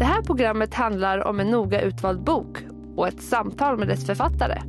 [0.00, 2.58] Det här programmet handlar om en noga utvald bok
[2.96, 4.62] och ett samtal med dess författare.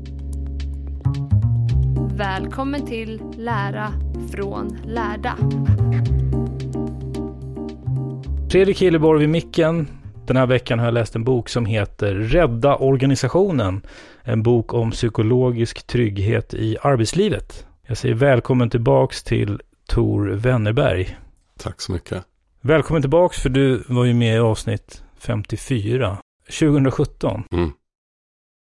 [2.16, 3.94] Välkommen till Lära
[4.32, 5.38] från lärda.
[8.50, 9.88] Fredrik Hilleborg vid micken.
[10.28, 13.82] Den här veckan har jag läst en bok som heter Rädda organisationen.
[14.24, 17.68] En bok om psykologisk trygghet i arbetslivet.
[17.88, 21.18] Jag säger välkommen tillbaks till Tor Wennerberg.
[21.60, 22.24] Tack så mycket.
[22.62, 26.18] Välkommen tillbaks för du var ju med i avsnitt 54.
[26.60, 27.44] 2017.
[27.52, 27.72] Mm.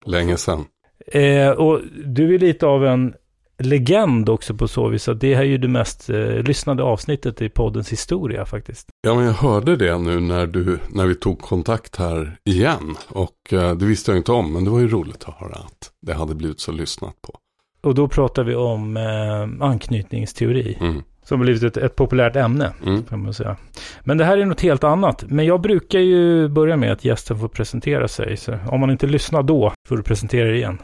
[0.07, 0.65] Länge sedan.
[1.07, 3.15] Eh, och du är lite av en
[3.59, 7.43] legend också på så vis att det här är ju det mest eh, lyssnade avsnittet
[7.43, 8.89] i poddens historia faktiskt.
[9.01, 12.97] Ja, men jag hörde det nu när, du, när vi tog kontakt här igen.
[13.09, 15.93] Och eh, det visste jag inte om, men det var ju roligt att höra att
[16.03, 17.39] det hade blivit så lyssnat på.
[17.81, 20.79] Och då pratar vi om eh, anknytningsteori.
[20.81, 21.03] Mm.
[21.29, 23.05] Som blivit ett, ett populärt ämne, Mm.
[23.05, 23.57] kan man säga.
[24.05, 25.25] Men det här är något helt annat.
[25.29, 28.37] Men jag brukar ju börja med att gästen får presentera sig.
[28.37, 30.79] Så om man inte lyssnar då, får du presentera dig igen.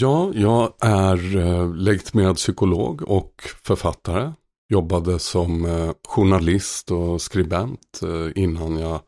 [0.00, 4.32] Ja, jag är eh, legitimerad psykolog och författare.
[4.72, 9.00] Jobbade som eh, journalist och skribent eh, innan jag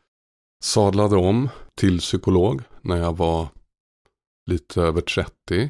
[0.63, 1.49] sadlade om
[1.79, 3.47] till psykolog när jag var
[4.49, 5.69] lite över 30.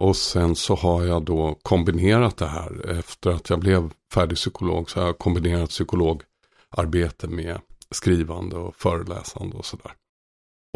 [0.00, 2.90] Och sen så har jag då kombinerat det här.
[2.98, 7.58] Efter att jag blev färdig psykolog så har jag kombinerat psykologarbete med
[7.90, 9.92] skrivande och föreläsande och sådär.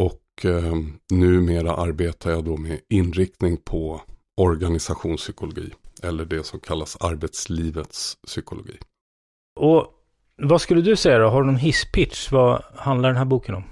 [0.02, 0.74] Och eh,
[1.12, 4.00] numera arbetar jag då med inriktning på
[4.36, 5.70] organisationspsykologi.
[6.02, 8.78] Eller det som kallas arbetslivets psykologi.
[9.60, 9.86] Och
[10.36, 11.28] vad skulle du säga då?
[11.28, 12.32] Har du någon hisspitch?
[12.32, 13.64] Vad handlar den här boken om?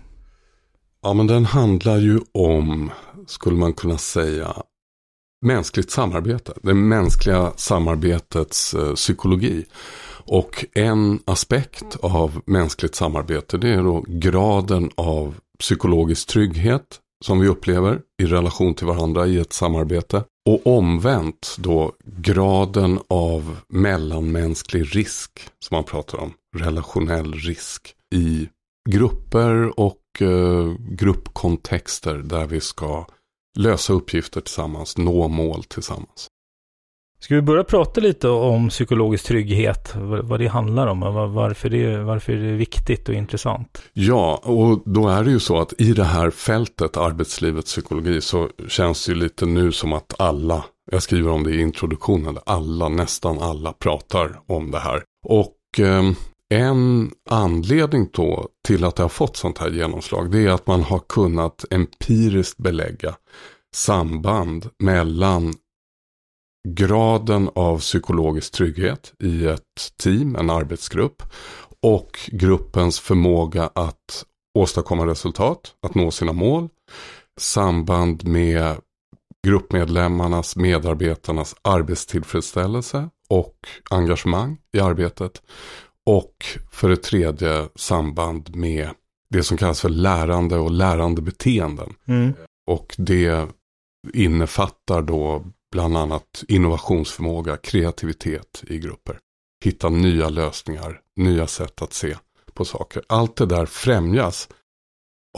[1.03, 2.91] Ja men den handlar ju om,
[3.27, 4.63] skulle man kunna säga,
[5.43, 6.53] mänskligt samarbete.
[6.63, 9.65] Det mänskliga samarbetets eh, psykologi.
[10.25, 17.49] Och en aspekt av mänskligt samarbete det är då graden av psykologisk trygghet som vi
[17.49, 20.25] upplever i relation till varandra i ett samarbete.
[20.47, 25.31] Och omvänt då graden av mellanmänsklig risk
[25.65, 26.33] som man pratar om.
[26.57, 28.49] Relationell risk i
[28.91, 33.07] grupper och eh, gruppkontexter där vi ska
[33.59, 36.29] lösa uppgifter tillsammans, nå mål tillsammans.
[37.21, 39.93] Ska vi börja prata lite om psykologisk trygghet?
[40.23, 43.83] Vad det handlar om och var- varför det, varför det är viktigt och intressant?
[43.93, 48.49] Ja, och då är det ju så att i det här fältet arbetslivets psykologi så
[48.69, 52.89] känns det ju lite nu som att alla, jag skriver om det i introduktionen, alla,
[52.89, 55.03] nästan alla pratar om det här.
[55.27, 56.03] Och eh,
[56.53, 60.83] en anledning då till att det har fått sånt här genomslag det är att man
[60.83, 63.15] har kunnat empiriskt belägga
[63.75, 65.55] samband mellan
[66.69, 71.23] graden av psykologisk trygghet i ett team, en arbetsgrupp
[71.83, 74.25] och gruppens förmåga att
[74.59, 76.69] åstadkomma resultat, att nå sina mål,
[77.41, 78.77] samband med
[79.47, 83.57] gruppmedlemmarnas, medarbetarnas arbetstillfredsställelse och
[83.91, 85.43] engagemang i arbetet.
[86.07, 88.91] Och för det tredje samband med
[89.29, 91.95] det som kallas för lärande och lärandebeteenden.
[92.07, 92.33] Mm.
[92.67, 93.49] Och det
[94.15, 99.19] innefattar då bland annat innovationsförmåga, kreativitet i grupper.
[99.65, 102.17] hitta nya lösningar, nya sätt att se
[102.55, 103.03] på saker.
[103.07, 104.49] Allt det där främjas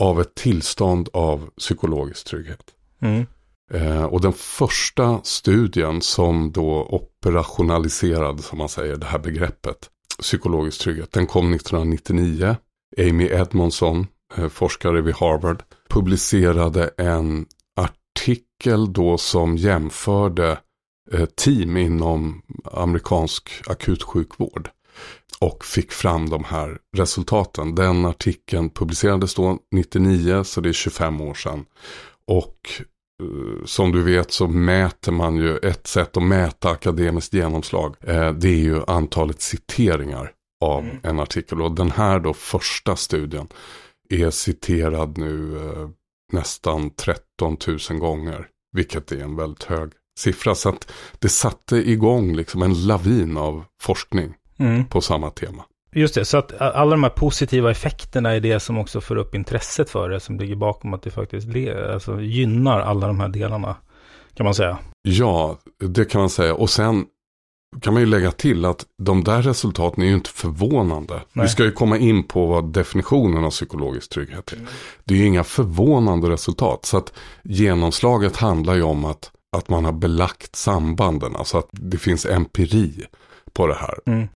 [0.01, 2.73] av ett tillstånd av psykologisk trygghet.
[3.01, 3.25] Mm.
[3.73, 9.89] Eh, och den första studien som då operationaliserade, som man säger, det här begreppet
[10.19, 12.55] psykologisk trygghet, den kom 1999.
[12.97, 14.07] Amy Edmondson,
[14.37, 17.45] eh, forskare vid Harvard, publicerade en
[17.75, 20.59] artikel då som jämförde
[21.11, 22.41] eh, team inom
[22.71, 24.69] amerikansk akutsjukvård
[25.39, 27.75] och fick fram de här resultaten.
[27.75, 31.65] Den artikeln publicerades då 99, så det är 25 år sedan.
[32.27, 32.81] Och
[33.65, 37.95] som du vet så mäter man ju ett sätt att mäta akademiskt genomslag.
[38.07, 40.31] Uh, det är ju antalet citeringar
[40.61, 40.97] av mm.
[41.03, 41.61] en artikel.
[41.61, 43.47] Och den här då första studien
[44.09, 45.89] är citerad nu uh,
[46.31, 47.57] nästan 13
[47.89, 48.47] 000 gånger.
[48.71, 50.55] Vilket är en väldigt hög siffra.
[50.55, 54.85] Så att det satte igång liksom en lavin av forskning mm.
[54.85, 55.65] på samma tema.
[55.97, 59.35] Just det, så att alla de här positiva effekterna är det som också får upp
[59.35, 61.47] intresset för det, som ligger bakom att det faktiskt
[61.93, 63.75] alltså, gynnar alla de här delarna,
[64.33, 64.77] kan man säga.
[65.01, 66.55] Ja, det kan man säga.
[66.55, 67.05] Och sen
[67.81, 71.13] kan man ju lägga till att de där resultaten är ju inte förvånande.
[71.33, 71.45] Nej.
[71.45, 74.57] Vi ska ju komma in på vad definitionen av psykologisk trygghet är.
[74.57, 74.67] Mm.
[75.03, 76.85] Det är ju inga förvånande resultat.
[76.85, 77.13] Så att
[77.43, 81.35] genomslaget handlar ju om att, att man har belagt sambanden.
[81.35, 83.05] Alltså att det finns empiri
[83.53, 83.99] på det här.
[84.05, 84.27] Mm.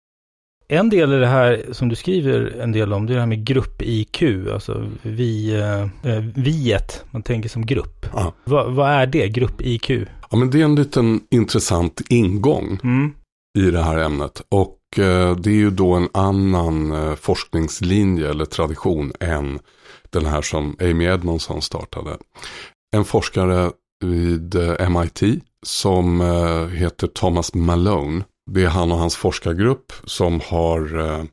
[0.71, 3.27] En del i det här som du skriver en del om, det är det här
[3.27, 4.23] med grupp-IQ,
[4.53, 5.61] alltså vi,
[6.03, 8.07] eh, viet, man tänker som grupp.
[8.13, 8.35] Ja.
[8.45, 9.91] Va, vad är det, grupp-IQ?
[10.31, 13.11] Ja, men det är en liten intressant ingång mm.
[13.59, 14.43] i det här ämnet.
[14.49, 19.59] Och eh, det är ju då en annan eh, forskningslinje eller tradition än
[20.11, 22.11] den här som Amy Edmondson startade.
[22.97, 23.71] En forskare
[24.05, 30.41] vid eh, MIT som eh, heter Thomas Malone det är han och hans forskargrupp som
[30.41, 31.25] har eh,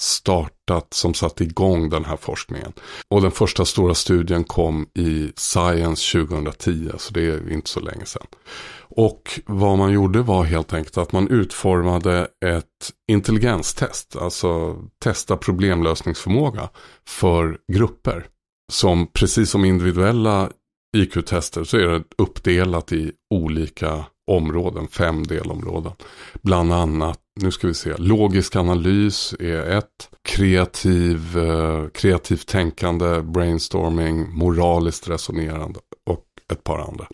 [0.00, 2.72] startat, som satt igång den här forskningen.
[3.08, 8.06] Och den första stora studien kom i Science 2010, så det är inte så länge
[8.06, 8.26] sedan.
[8.80, 16.68] Och vad man gjorde var helt enkelt att man utformade ett intelligenstest, alltså testa problemlösningsförmåga
[17.06, 18.26] för grupper.
[18.72, 20.50] Som precis som individuella
[20.96, 25.92] IQ-tester så är det uppdelat i olika områden, fem delområden.
[26.42, 34.30] Bland annat, nu ska vi se, logisk analys är ett, kreativ, eh, kreativt tänkande, brainstorming,
[34.30, 37.06] moraliskt resonerande och ett par andra.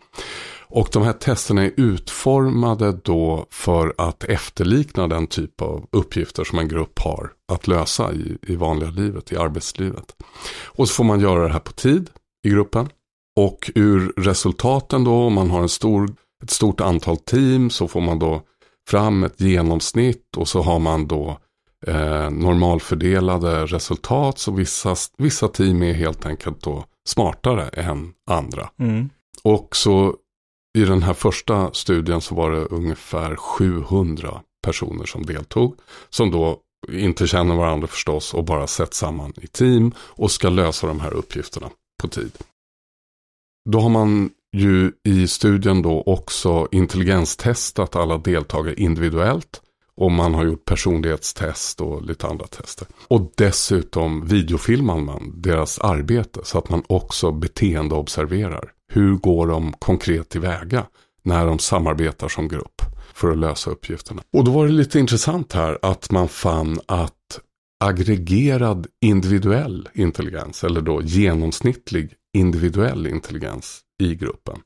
[0.69, 6.59] Och de här testerna är utformade då för att efterlikna den typ av uppgifter som
[6.59, 10.17] en grupp har att lösa i, i vanliga livet, i arbetslivet.
[10.65, 12.11] Och så får man göra det här på tid
[12.47, 12.89] i gruppen.
[13.41, 18.01] Och ur resultaten då, om man har en stor ett stort antal team så får
[18.01, 18.43] man då
[18.89, 21.39] fram ett genomsnitt och så har man då
[21.87, 24.39] eh, normalfördelade resultat.
[24.39, 28.71] Så vissa, vissa team är helt enkelt då smartare än andra.
[28.79, 29.11] Mm.
[29.43, 30.17] Och så
[30.79, 35.77] i den här första studien så var det ungefär 700 personer som deltog.
[36.11, 40.87] Som då inte känner varandra förstås och bara sätts samman i team och ska lösa
[40.87, 41.71] de här uppgifterna
[42.03, 42.33] på tid.
[43.71, 49.63] Då har man ju i studien då också intelligenstestat alla deltagare individuellt.
[49.97, 52.89] Och man har gjort personlighetstest och lite andra tester.
[53.09, 58.73] Och dessutom videofilmar man deras arbete så att man också beteendeobserverar.
[58.93, 60.87] Hur går de konkret tillväga
[61.23, 62.83] när de samarbetar som grupp
[63.15, 64.23] för att lösa uppgifterna.
[64.33, 67.41] Och då var det lite intressant här att man fann att
[67.85, 74.59] aggregerad individuell intelligens, eller då genomsnittlig individuell intelligens i gruppen,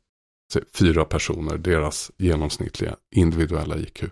[0.74, 4.04] fyra personer, deras genomsnittliga individuella IQ,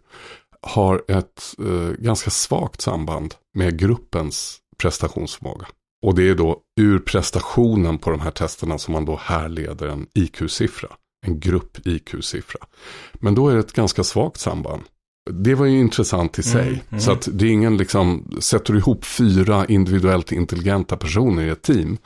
[0.63, 5.67] har ett eh, ganska svagt samband med gruppens prestationsförmåga.
[6.07, 10.07] Och det är då ur prestationen på de här testerna som man då härleder en
[10.15, 10.89] IQ-siffra.
[11.27, 12.67] En grupp-IQ-siffra.
[13.15, 14.83] Men då är det ett ganska svagt samband.
[15.31, 16.69] Det var ju intressant i sig.
[16.69, 17.01] Mm, mm.
[17.01, 21.63] Så att det är ingen liksom, sätter du ihop fyra individuellt intelligenta personer i ett
[21.63, 21.99] team.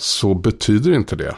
[0.00, 1.36] Så betyder inte det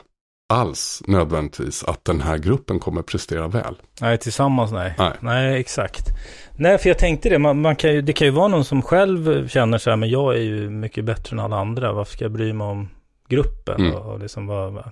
[0.48, 3.74] alls nödvändigtvis att den här gruppen kommer prestera väl.
[4.00, 4.94] Nej, tillsammans nej.
[4.98, 6.08] Nej, nej exakt.
[6.56, 8.82] Nej, för jag tänkte det, man, man, kan ju, det kan ju vara någon som
[8.82, 12.24] själv känner så här, men jag är ju mycket bättre än alla andra, varför ska
[12.24, 12.88] jag bry mig om
[13.28, 13.94] gruppen mm.
[13.94, 14.84] och, och liksom vad,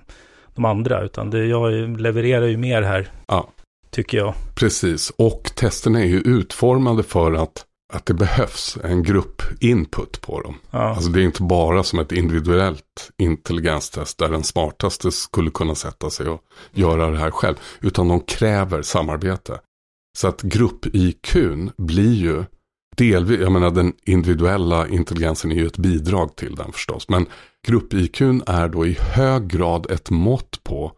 [0.55, 3.49] de andra, utan det, jag levererar ju mer här, ja.
[3.91, 4.35] tycker jag.
[4.55, 10.41] Precis, och testerna är ju utformade för att att det behövs en grupp input på
[10.41, 10.55] dem.
[10.71, 10.79] Ja.
[10.79, 16.11] Alltså det är inte bara som ett individuellt intelligenstest där den smartaste skulle kunna sätta
[16.11, 16.41] sig och
[16.73, 17.57] göra det här själv.
[17.81, 19.61] Utan de kräver samarbete.
[20.19, 21.37] Så att grupp-IQ
[21.77, 22.45] blir ju
[22.97, 27.09] delvis, jag menar den individuella intelligensen är ju ett bidrag till den förstås.
[27.09, 27.27] Men
[27.67, 30.93] grupp-IQ är då i hög grad ett mått på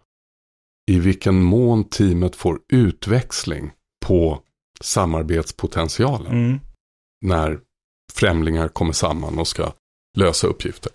[0.90, 3.70] i vilken mån teamet får utväxling
[4.06, 4.42] på
[4.80, 6.32] samarbetspotentialen.
[6.32, 6.60] Mm.
[7.22, 7.60] När
[8.12, 9.72] främlingar kommer samman och ska
[10.18, 10.92] lösa uppgifter.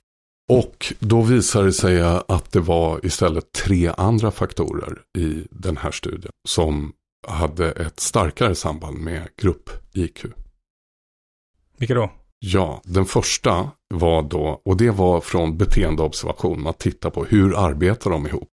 [0.49, 5.91] Och då visar det sig att det var istället tre andra faktorer i den här
[5.91, 6.93] studien som
[7.27, 10.25] hade ett starkare samband med grupp-IQ.
[11.77, 12.11] Vilka då?
[12.39, 18.11] Ja, den första var då, och det var från beteendeobservation, man tittar på hur arbetar
[18.11, 18.49] de ihop.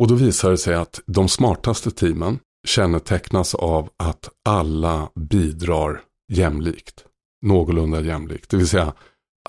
[0.00, 6.00] Och då visar det sig att de smartaste teamen kännetecknas av att alla bidrar
[6.32, 7.04] jämlikt.
[7.42, 8.50] Någorlunda jämlikt.
[8.50, 8.92] Det vill säga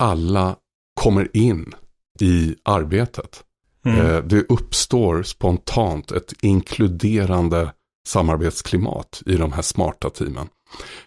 [0.00, 0.56] alla
[1.00, 1.74] kommer in
[2.20, 3.44] i arbetet.
[3.86, 4.00] Mm.
[4.00, 7.72] Eh, det uppstår spontant ett inkluderande
[8.08, 10.48] samarbetsklimat i de här smarta teamen.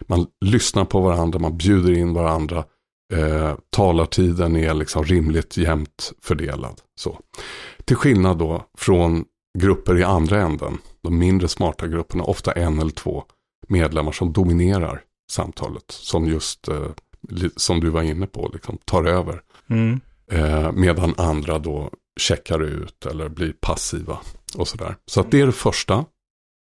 [0.00, 2.64] Man lyssnar på varandra, man bjuder in varandra.
[3.14, 6.80] Eh, talartiden är liksom rimligt jämnt fördelad.
[7.00, 7.18] Så.
[7.84, 9.24] Till skillnad då från
[9.58, 13.24] grupper i andra änden, de mindre smarta grupperna, ofta en eller två
[13.68, 15.84] medlemmar som dominerar samtalet.
[15.88, 16.86] Som just, eh,
[17.56, 19.42] som du var inne på, liksom, tar över.
[19.70, 20.00] Mm.
[20.30, 24.18] Eh, medan andra då checkar ut eller blir passiva
[24.56, 24.96] och sådär.
[25.06, 26.04] Så att det är det första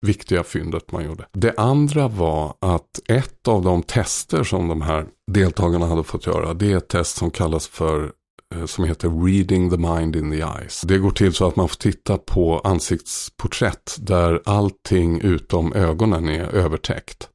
[0.07, 1.27] viktiga fyndet man gjorde.
[1.33, 6.55] Det andra var att ett av de tester som de här deltagarna hade fått göra,
[6.55, 8.13] det är ett test som kallas för
[8.55, 10.81] eh, som heter Reading the Mind in the Eyes.
[10.81, 16.45] Det går till så att man får titta på ansiktsporträtt där allting utom ögonen är
[16.45, 17.29] övertäckt.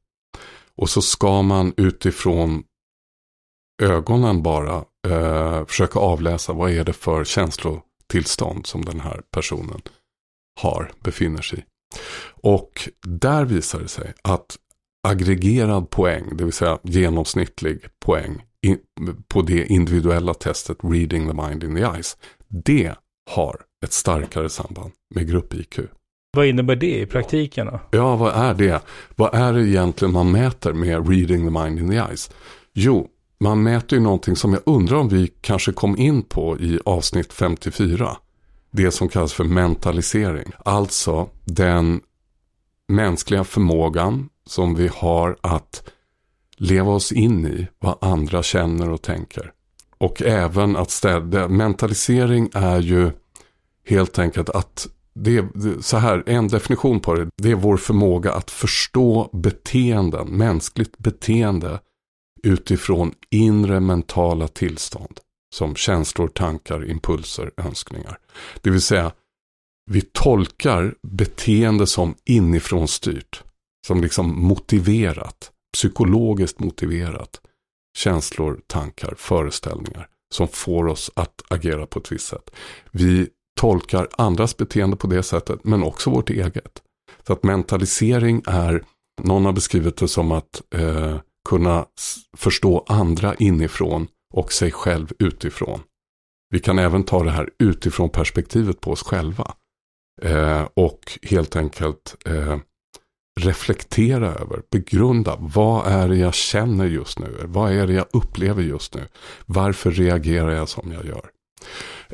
[0.76, 2.64] Och så ska man utifrån
[3.82, 9.80] ögonen bara eh, försöka avläsa vad är det för känslotillstånd som den här personen
[10.60, 11.62] har, befinner sig i.
[12.42, 14.56] Och där visar det sig att
[15.08, 18.78] aggregerad poäng, det vill säga genomsnittlig poäng in,
[19.28, 22.16] på det individuella testet Reading the Mind in the Eyes,
[22.48, 22.94] det
[23.30, 25.78] har ett starkare samband med grupp-IQ.
[26.34, 27.80] Vad innebär det i praktiken då?
[27.90, 28.82] Ja, vad är det?
[29.16, 32.30] Vad är det egentligen man mäter med Reading the Mind in the Eyes?
[32.72, 33.08] Jo,
[33.40, 37.32] man mäter ju någonting som jag undrar om vi kanske kom in på i avsnitt
[37.32, 38.16] 54.
[38.70, 40.52] Det som kallas för mentalisering.
[40.64, 42.00] Alltså den
[42.88, 45.90] mänskliga förmågan som vi har att
[46.56, 49.52] leva oss in i vad andra känner och tänker.
[49.98, 51.48] Och även att städa.
[51.48, 53.10] Mentalisering är ju
[53.86, 58.32] helt enkelt att det är så här, en definition på det, det är vår förmåga
[58.32, 61.80] att förstå beteenden, mänskligt beteende
[62.42, 65.20] utifrån inre mentala tillstånd.
[65.54, 68.18] Som känslor, tankar, impulser, önskningar.
[68.62, 69.12] Det vill säga,
[69.90, 73.42] vi tolkar beteende som inifrån styrt.
[73.86, 77.40] Som liksom motiverat, psykologiskt motiverat.
[77.98, 82.50] Känslor, tankar, föreställningar som får oss att agera på ett visst sätt.
[82.90, 83.28] Vi
[83.64, 86.82] tolkar andras beteende på det sättet, men också vårt eget.
[87.26, 88.84] Så att mentalisering är,
[89.22, 91.16] någon har beskrivit det som att eh,
[91.48, 91.86] kunna
[92.36, 95.80] förstå andra inifrån och sig själv utifrån.
[96.50, 99.54] Vi kan även ta det här utifrån perspektivet på oss själva.
[100.22, 102.58] Eh, och helt enkelt eh,
[103.40, 107.36] reflektera över, begrunda, vad är det jag känner just nu?
[107.44, 109.08] Vad är det jag upplever just nu?
[109.46, 111.30] Varför reagerar jag som jag gör?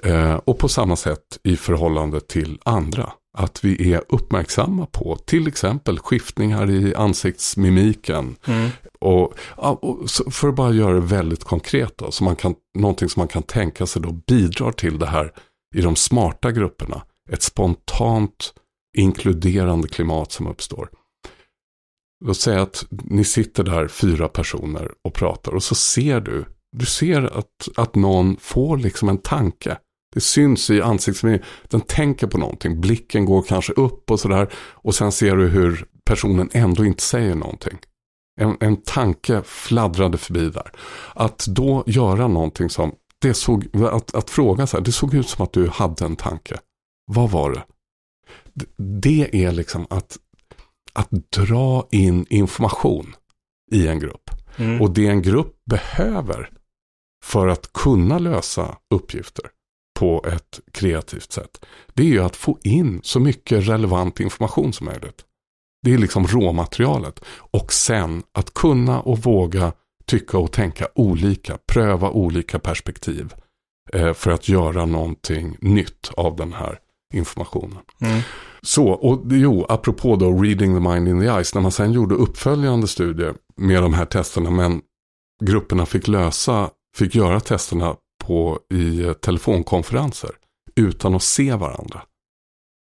[0.02, 3.12] Eh, och på samma sätt i förhållande till andra.
[3.38, 8.37] Att vi är uppmärksamma på till exempel skiftningar i ansiktsmimiken.
[8.47, 8.70] Mm.
[9.00, 13.20] Och, och, för att bara göra det väldigt konkret då, så man kan, någonting som
[13.20, 15.32] man kan tänka sig då bidrar till det här
[15.76, 17.02] i de smarta grupperna.
[17.30, 18.52] Ett spontant
[18.97, 20.88] inkluderande klimat som uppstår.
[22.25, 26.44] Låt säga att ni sitter där fyra personer och pratar och så ser du,
[26.77, 29.79] du ser att, att någon får liksom en tanke.
[30.15, 31.47] Det syns i ansiktsmimiken.
[31.69, 32.81] Den tänker på någonting.
[32.81, 34.53] Blicken går kanske upp och sådär.
[34.55, 37.79] Och sen ser du hur personen ändå inte säger någonting.
[38.41, 40.73] En, en tanke fladdrade förbi där.
[41.15, 45.29] Att då göra någonting som, det såg, att, att fråga så här, det såg ut
[45.29, 46.59] som att du hade en tanke.
[47.07, 47.62] Vad var det?
[49.00, 50.19] Det är liksom att,
[50.93, 53.15] att dra in information
[53.73, 54.31] i en grupp.
[54.57, 54.81] Mm.
[54.81, 56.50] Och det en grupp behöver
[57.25, 59.45] för att kunna lösa uppgifter
[59.99, 61.65] på ett kreativt sätt.
[61.95, 65.25] Det är ju att få in så mycket relevant information som möjligt.
[65.83, 67.21] Det är liksom råmaterialet.
[67.53, 69.73] Och sen att kunna och våga
[70.07, 71.59] tycka och tänka olika.
[71.73, 73.35] Pröva olika perspektiv.
[73.93, 76.79] Eh, för att göra någonting nytt av den här
[77.15, 77.79] informationen.
[78.00, 78.21] Mm.
[78.62, 81.55] Så, och jo, apropå då reading the mind in the eyes.
[81.55, 84.50] När man sen gjorde uppföljande studier med de här testerna.
[84.50, 84.81] Men
[85.45, 90.30] grupperna fick lösa, fick göra testerna på, i eh, telefonkonferenser
[90.76, 92.02] utan att se varandra.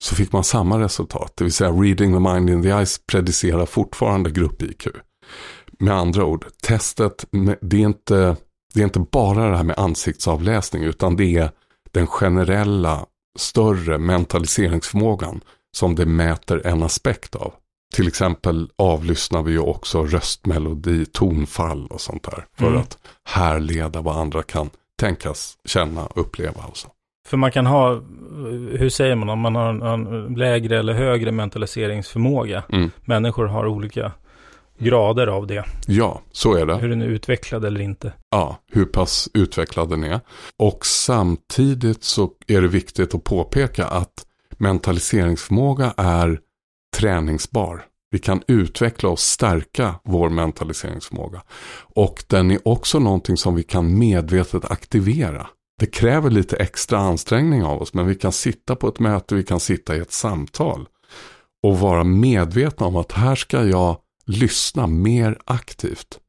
[0.03, 3.65] Så fick man samma resultat, det vill säga reading the mind in the eyes predicerar
[3.65, 4.87] fortfarande grupp-IQ.
[5.79, 7.25] Med andra ord, testet,
[7.61, 8.35] det är, inte,
[8.73, 11.51] det är inte bara det här med ansiktsavläsning utan det är
[11.91, 13.05] den generella
[13.39, 15.41] större mentaliseringsförmågan
[15.77, 17.53] som det mäter en aspekt av.
[17.93, 22.45] Till exempel avlyssnar vi ju också röstmelodi, tonfall och sånt där.
[22.57, 22.79] För mm.
[22.79, 26.87] att härleda vad andra kan tänkas känna, uppleva och så.
[27.27, 27.93] För man kan ha,
[28.71, 32.63] hur säger man, om man har en lägre eller högre mentaliseringsförmåga.
[32.69, 32.91] Mm.
[33.05, 34.11] Människor har olika
[34.77, 35.65] grader av det.
[35.87, 36.75] Ja, så är det.
[36.75, 38.13] Hur den är utvecklad eller inte.
[38.31, 40.19] Ja, hur pass utvecklad den är.
[40.57, 44.25] Och samtidigt så är det viktigt att påpeka att
[44.57, 46.39] mentaliseringsförmåga är
[46.95, 47.85] träningsbar.
[48.11, 51.41] Vi kan utveckla och stärka vår mentaliseringsförmåga.
[51.95, 55.47] Och den är också någonting som vi kan medvetet aktivera.
[55.79, 59.43] Det kräver lite extra ansträngning av oss, men vi kan sitta på ett möte, vi
[59.43, 60.87] kan sitta i ett samtal.
[61.63, 66.19] Och vara medvetna om att här ska jag lyssna mer aktivt.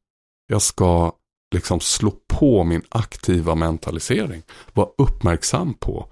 [0.47, 1.11] Jag ska
[1.53, 4.41] liksom slå på min aktiva mentalisering.
[4.73, 6.07] Var uppmärksam på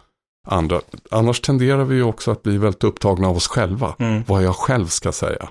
[0.45, 0.81] andra.
[1.11, 3.95] Annars tenderar vi också att bli väldigt upptagna av oss själva.
[3.99, 4.23] Mm.
[4.27, 5.49] Vad jag själv ska säga.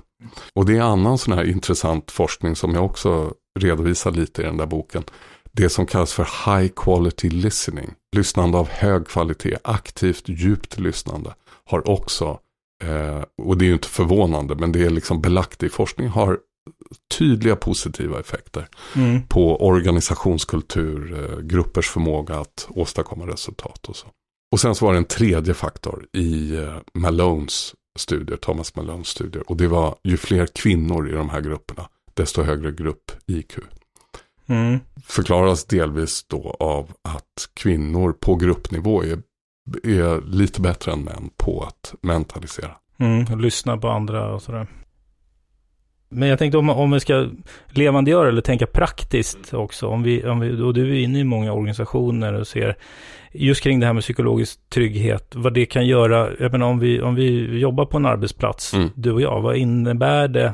[0.55, 4.57] Och det är annan sån här intressant forskning som jag också redovisar lite i den
[4.57, 5.05] där boken.
[5.53, 7.95] Det som kallas för high quality listening.
[8.17, 11.35] Lyssnande av hög kvalitet, aktivt djupt lyssnande.
[11.65, 12.39] Har också,
[12.85, 16.39] eh, och det är ju inte förvånande, men det är liksom belagt i forskning, har
[17.19, 19.23] tydliga positiva effekter mm.
[19.23, 24.07] på organisationskultur, eh, gruppers förmåga att åstadkomma resultat och så.
[24.55, 29.51] Och sen så var det en tredje faktor i eh, Malones studier, Thomas Malones studier.
[29.51, 33.59] Och det var ju fler kvinnor i de här grupperna, desto högre grupp IQ.
[34.47, 34.79] Mm.
[35.07, 39.19] Förklaras delvis då av att kvinnor på gruppnivå är,
[39.83, 42.77] är lite bättre än män på att mentalisera.
[42.99, 44.67] Mm, lyssna på andra och sådär.
[46.15, 47.29] Men jag tänkte om, om vi ska
[47.69, 49.87] levandegöra eller tänka praktiskt också.
[49.87, 52.77] Om vi, om vi, och du är inne i många organisationer och ser
[53.33, 55.33] just kring det här med psykologisk trygghet.
[55.35, 56.29] Vad det kan göra.
[56.41, 58.91] Jag menar om vi, om vi jobbar på en arbetsplats, mm.
[58.95, 59.41] du och jag.
[59.41, 60.53] Vad innebär det?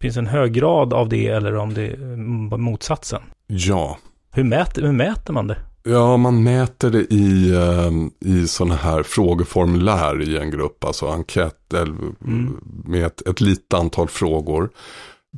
[0.00, 3.22] Finns en hög grad av det eller om det är motsatsen?
[3.46, 3.98] Ja.
[4.34, 5.56] Hur mäter, hur mäter man det?
[5.84, 11.72] Ja, man mäter det i, ehm, i sådana här frågeformulär i en grupp, alltså enkät
[11.72, 12.56] mm.
[12.84, 14.70] med ett, ett litet antal frågor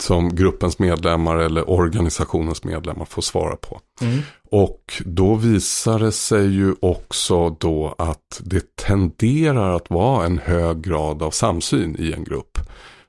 [0.00, 3.80] som gruppens medlemmar eller organisationens medlemmar får svara på.
[4.00, 4.18] Mm.
[4.50, 10.83] Och då visar det sig ju också då att det tenderar att vara en hög
[10.83, 12.59] grad av samsyn i en grupp.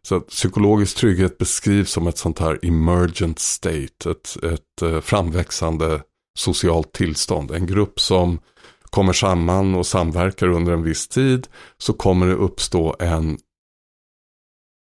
[0.06, 6.02] Så att psykologisk trygghet beskrivs som ett sånt här emergent state, ett, ett eh, framväxande
[6.38, 7.52] socialt tillstånd.
[7.52, 8.40] En grupp som
[8.84, 13.38] kommer samman och samverkar under en viss tid så kommer det uppstå en,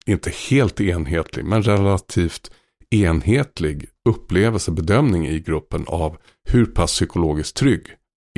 [0.07, 2.51] inte helt enhetlig, men relativt
[2.91, 7.87] enhetlig upplevelse, bedömning i gruppen av hur pass psykologiskt trygg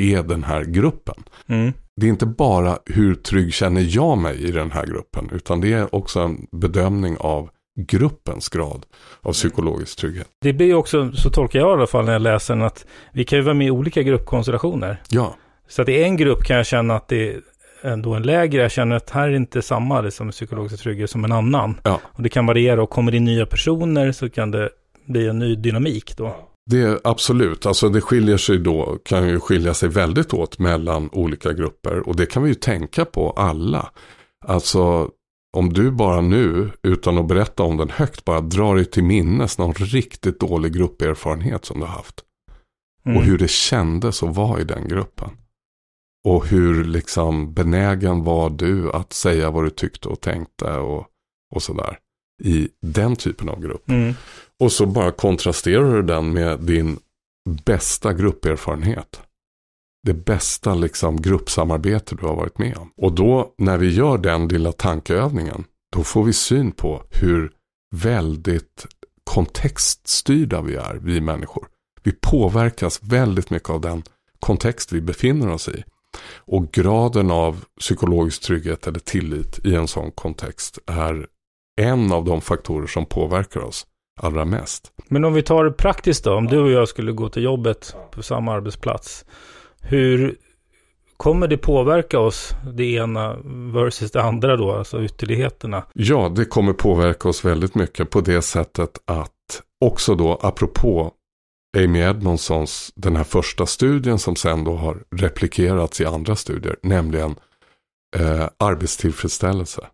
[0.00, 1.24] är den här gruppen.
[1.46, 1.72] Mm.
[2.00, 5.72] Det är inte bara hur trygg känner jag mig i den här gruppen, utan det
[5.72, 8.86] är också en bedömning av gruppens grad
[9.22, 10.28] av psykologisk trygghet.
[10.40, 13.24] Det blir också, så tolkar jag i alla fall när jag läser den, att vi
[13.24, 15.02] kan ju vara med i olika gruppkonstellationer.
[15.08, 15.36] Ja.
[15.68, 17.40] Så att i en grupp kan jag känna att det är
[17.82, 21.32] ändå en lägre, jag känner att här är inte samma liksom, psykologisk trygghet som en
[21.32, 21.80] annan.
[21.82, 22.00] Ja.
[22.04, 24.70] Och det kan variera och kommer det in nya personer så kan det
[25.06, 26.36] bli en ny dynamik då.
[26.70, 31.10] Det är absolut, alltså det skiljer sig då, kan ju skilja sig väldigt åt mellan
[31.12, 32.08] olika grupper.
[32.08, 33.90] Och det kan vi ju tänka på alla.
[34.46, 35.10] Alltså
[35.56, 39.58] om du bara nu, utan att berätta om den högt, bara drar dig till minnes
[39.58, 42.20] någon riktigt dålig grupperfarenhet som du har haft.
[43.06, 43.18] Mm.
[43.18, 45.30] Och hur det kändes att vara i den gruppen.
[46.24, 51.06] Och hur liksom benägen var du att säga vad du tyckte och tänkte och,
[51.54, 51.98] och sådär.
[52.42, 53.90] I den typen av grupp.
[53.90, 54.14] Mm.
[54.60, 56.98] Och så bara kontrasterar du den med din
[57.64, 59.20] bästa grupperfarenhet
[60.06, 62.92] det bästa liksom gruppsamarbete du har varit med om.
[62.96, 65.64] Och då när vi gör den lilla tankeövningen,
[65.96, 67.52] då får vi syn på hur
[67.94, 68.86] väldigt
[69.24, 71.68] kontextstyrda vi är, vi människor.
[72.02, 74.02] Vi påverkas väldigt mycket av den
[74.40, 75.84] kontext vi befinner oss i.
[76.34, 81.26] Och graden av psykologisk trygghet eller tillit i en sån kontext är
[81.80, 84.92] en av de faktorer som påverkar oss allra mest.
[85.08, 87.96] Men om vi tar det praktiskt då, om du och jag skulle gå till jobbet
[88.10, 89.24] på samma arbetsplats.
[89.80, 90.36] Hur
[91.16, 93.36] kommer det påverka oss, det ena
[93.72, 95.84] versus det andra då, alltså ytterligheterna?
[95.92, 99.32] Ja, det kommer påverka oss väldigt mycket på det sättet att
[99.80, 101.12] också då, apropå
[101.76, 107.34] Amy Edmondsons, den här första studien som sen då har replikerats i andra studier, nämligen
[108.16, 109.86] eh, arbetstillfredsställelse.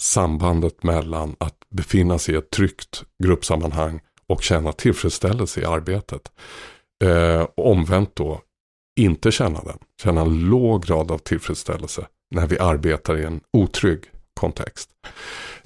[0.00, 6.32] Sambandet mellan att befinna sig i ett tryggt gruppsammanhang och känna tillfredsställelse i arbetet.
[7.04, 8.40] Eh, omvänt då,
[9.00, 14.04] inte känna den, känna en låg grad av tillfredsställelse när vi arbetar i en otrygg
[14.40, 14.90] kontext.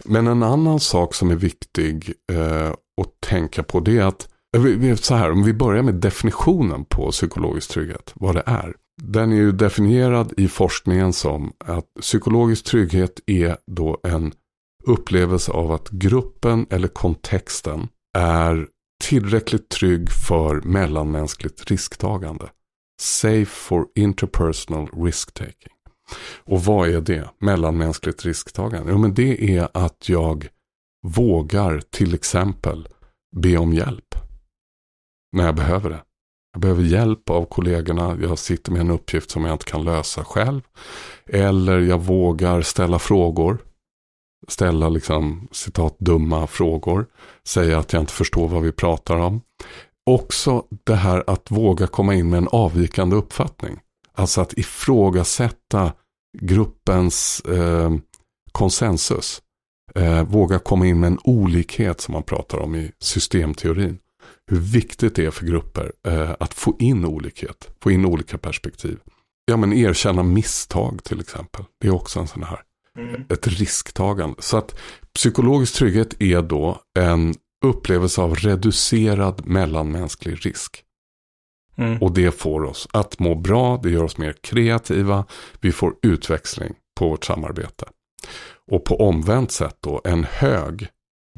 [0.05, 4.95] Men en annan sak som är viktig eh, att tänka på det är att Eh,
[4.95, 8.75] så här, om vi börjar med definitionen på psykologisk trygghet, vad det är.
[9.03, 14.33] Den är ju definierad i forskningen som att psykologisk trygghet är då en
[14.85, 18.67] upplevelse av att gruppen eller kontexten är
[19.05, 22.49] tillräckligt trygg för mellanmänskligt risktagande.
[23.01, 25.73] Safe for interpersonal risk-taking.
[26.45, 27.31] Och vad är det?
[27.41, 28.93] Mellanmänskligt risktagande?
[28.93, 30.49] Jo men det är att jag
[31.07, 32.89] vågar till exempel
[33.37, 34.28] be om hjälp.
[35.33, 36.03] När jag behöver det.
[36.53, 38.19] Jag behöver hjälp av kollegorna.
[38.23, 40.61] Jag sitter med en uppgift som jag inte kan lösa själv.
[41.27, 43.59] Eller jag vågar ställa frågor.
[44.49, 47.07] Ställa liksom citat dumma frågor.
[47.47, 49.41] Säga att jag inte förstår vad vi pratar om.
[50.07, 53.81] Också det här att våga komma in med en avvikande uppfattning.
[54.14, 55.93] Alltså att ifrågasätta
[56.38, 57.91] gruppens eh,
[58.53, 59.43] konsensus.
[59.95, 63.99] Eh, våga komma in med en olikhet som man pratar om i systemteorin.
[64.51, 68.99] Hur viktigt det är för grupper eh, att få in olikhet, få in olika perspektiv.
[69.45, 71.65] Ja men erkänna misstag till exempel.
[71.81, 72.61] Det är också en sån här,
[72.99, 73.25] mm.
[73.29, 74.37] ett risktagande.
[74.39, 74.79] Så att
[75.15, 77.35] psykologisk trygghet är då en
[77.65, 80.85] upplevelse av reducerad mellanmänsklig risk.
[81.77, 82.03] Mm.
[82.03, 85.25] Och det får oss att må bra, det gör oss mer kreativa,
[85.61, 87.87] vi får utväxling på vårt samarbete.
[88.71, 90.89] Och på omvänt sätt då en hög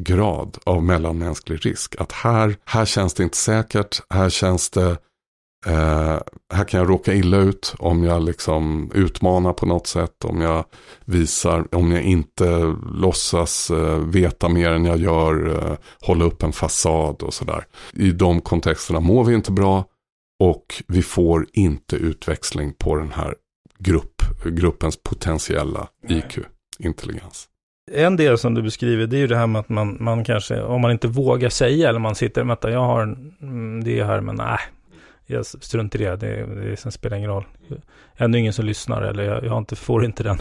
[0.02, 1.96] grad av mellanmänsklig risk.
[1.98, 4.90] Att här, här känns det inte säkert, här känns det,
[5.66, 6.18] eh,
[6.54, 10.64] här kan jag råka illa ut om jag liksom utmanar på något sätt, om jag
[11.04, 16.52] visar, om jag inte låtsas eh, veta mer än jag gör, eh, hålla upp en
[16.52, 17.66] fasad och sådär.
[17.92, 19.84] I de kontexterna mår vi inte bra,
[20.40, 23.34] och vi får inte utväxling på den här
[23.78, 26.38] grupp, gruppens potentiella IQ,
[26.78, 27.49] intelligens.
[27.92, 30.62] En del som du beskriver, det är ju det här med att man, man kanske,
[30.62, 33.02] om man inte vågar säga, eller man sitter, vänta, jag har
[33.42, 34.58] mm, det här, men nej,
[35.26, 37.44] jag struntar i det, det, det, det spelar ingen roll.
[38.16, 40.38] Ännu ingen som lyssnar, eller jag, jag inte, får inte den.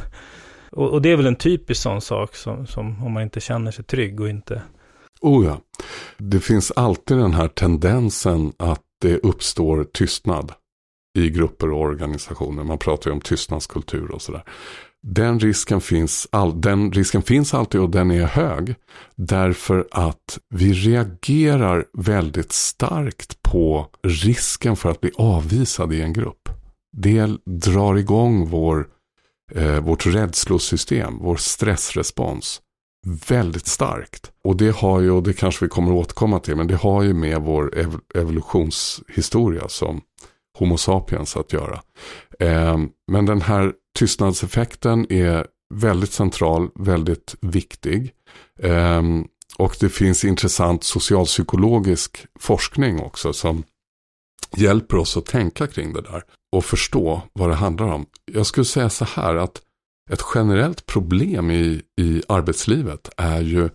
[0.71, 3.71] Och, och, det är väl en typisk sån sak, som, som om man inte känner
[3.71, 4.61] sig trygg och inte...
[5.21, 5.61] Oh ja,
[6.17, 10.51] det finns alltid den här tendensen att det uppstår tystnad
[11.17, 12.63] i grupper och organisationer.
[12.63, 14.43] Man pratar ju om tystnadskultur och sådär.
[15.07, 18.75] Den risken, finns all, den risken finns alltid och den är hög.
[19.15, 26.49] Därför att vi reagerar väldigt starkt på risken för att bli avvisad i en grupp.
[26.97, 28.87] Det drar igång vår,
[29.55, 32.61] eh, vårt rädslosystem, vår stressrespons
[33.27, 34.31] väldigt starkt.
[34.43, 37.03] Och det har ju, och det kanske vi kommer att återkomma till, men det har
[37.03, 40.01] ju med vår ev evolutionshistoria som
[40.57, 41.81] Homo sapiens att göra.
[42.39, 42.77] Eh,
[43.11, 48.13] men den här tystnadseffekten är väldigt central, väldigt viktig.
[48.59, 53.63] Ehm, och det finns intressant socialpsykologisk forskning också som
[54.57, 58.05] hjälper oss att tänka kring det där och förstå vad det handlar om.
[58.31, 59.61] Jag skulle säga så här att
[60.11, 63.69] ett generellt problem i, i arbetslivet är ju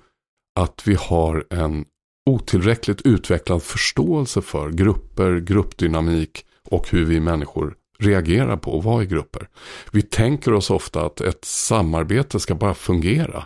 [0.61, 1.85] att vi har en
[2.31, 9.07] otillräckligt utvecklad förståelse för grupper, gruppdynamik och hur vi människor reagerar på och vara i
[9.07, 9.49] grupper.
[9.93, 13.45] Vi tänker oss ofta att ett samarbete ska bara fungera.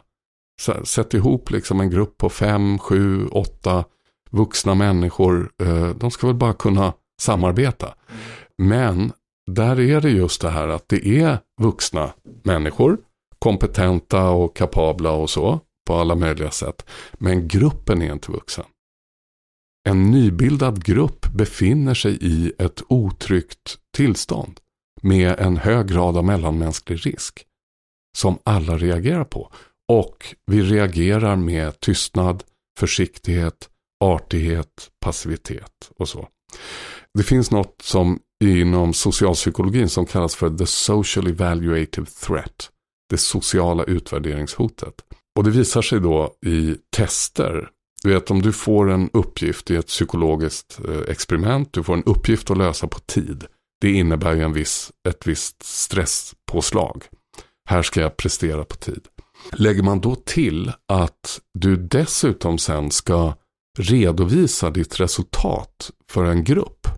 [0.84, 3.84] Sätt ihop liksom en grupp på fem, sju, åtta
[4.30, 5.50] vuxna människor.
[5.62, 7.94] Eh, de ska väl bara kunna samarbeta.
[8.58, 9.12] Men
[9.50, 12.98] där är det just det här att det är vuxna människor,
[13.38, 16.86] kompetenta och kapabla och så, på alla möjliga sätt.
[17.12, 18.64] Men gruppen är inte vuxen.
[19.88, 24.60] En nybildad grupp befinner sig i ett otryggt tillstånd
[25.02, 27.44] med en hög grad av mellanmänsklig risk
[28.16, 29.52] som alla reagerar på.
[29.88, 32.44] Och vi reagerar med tystnad,
[32.78, 33.68] försiktighet,
[34.04, 36.28] artighet, passivitet och så.
[37.14, 42.70] Det finns något som inom socialpsykologin som kallas för the social evaluative threat.
[43.10, 44.94] Det sociala utvärderingshotet.
[45.38, 47.70] Och det visar sig då i tester.
[48.02, 51.72] Du vet om du får en uppgift i ett psykologiskt eh, experiment.
[51.72, 53.46] Du får en uppgift att lösa på tid.
[53.80, 57.04] Det innebär ju en viss, ett visst stresspåslag.
[57.68, 59.00] Här ska jag prestera på tid.
[59.52, 63.34] Lägger man då till att du dessutom sen ska
[63.78, 66.88] redovisa ditt resultat för en grupp.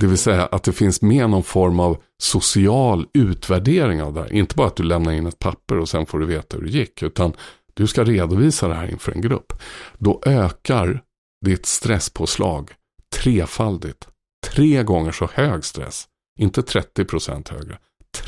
[0.00, 4.32] Det vill säga att det finns med någon form av social utvärdering av det här.
[4.32, 6.70] Inte bara att du lämnar in ett papper och sen får du veta hur det
[6.70, 7.02] gick.
[7.02, 7.32] Utan
[7.74, 9.52] du ska redovisa det här inför en grupp.
[9.98, 11.02] Då ökar
[11.44, 12.70] ditt stresspåslag
[13.16, 14.08] trefaldigt.
[14.44, 16.04] Tre gånger så hög stress.
[16.38, 17.78] Inte 30% högre.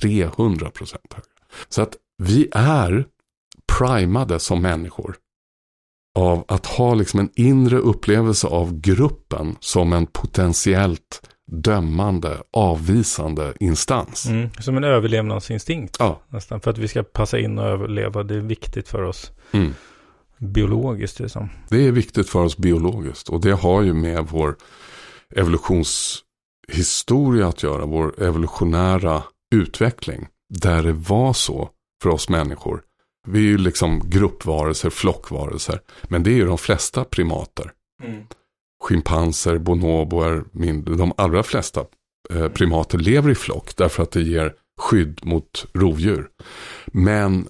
[0.00, 1.28] 300% högre.
[1.68, 3.06] Så att vi är
[3.78, 5.16] primade som människor
[6.18, 14.26] av att ha liksom en inre upplevelse av gruppen som en potentiellt dömande, avvisande instans.
[14.26, 15.96] Mm, som en överlevnadsinstinkt.
[15.98, 16.20] Ja.
[16.28, 18.22] Nästan, för att vi ska passa in och överleva.
[18.22, 19.74] Det är viktigt för oss Mm.
[20.38, 21.20] biologiskt.
[21.20, 21.48] Liksom.
[21.68, 24.56] Det är viktigt för oss biologiskt och det har ju med vår
[25.34, 29.22] evolutionshistoria att göra, vår evolutionära
[29.54, 30.28] utveckling.
[30.54, 31.70] Där det var så
[32.02, 32.82] för oss människor.
[33.28, 35.80] Vi är ju liksom gruppvarelser, flockvarelser.
[36.02, 37.72] Men det är ju de flesta primater.
[38.84, 40.94] Schimpanser, bonoboer, mindre.
[40.94, 41.84] De allra flesta
[42.30, 46.28] eh, primater lever i flock därför att det ger skydd mot rovdjur.
[46.86, 47.48] Men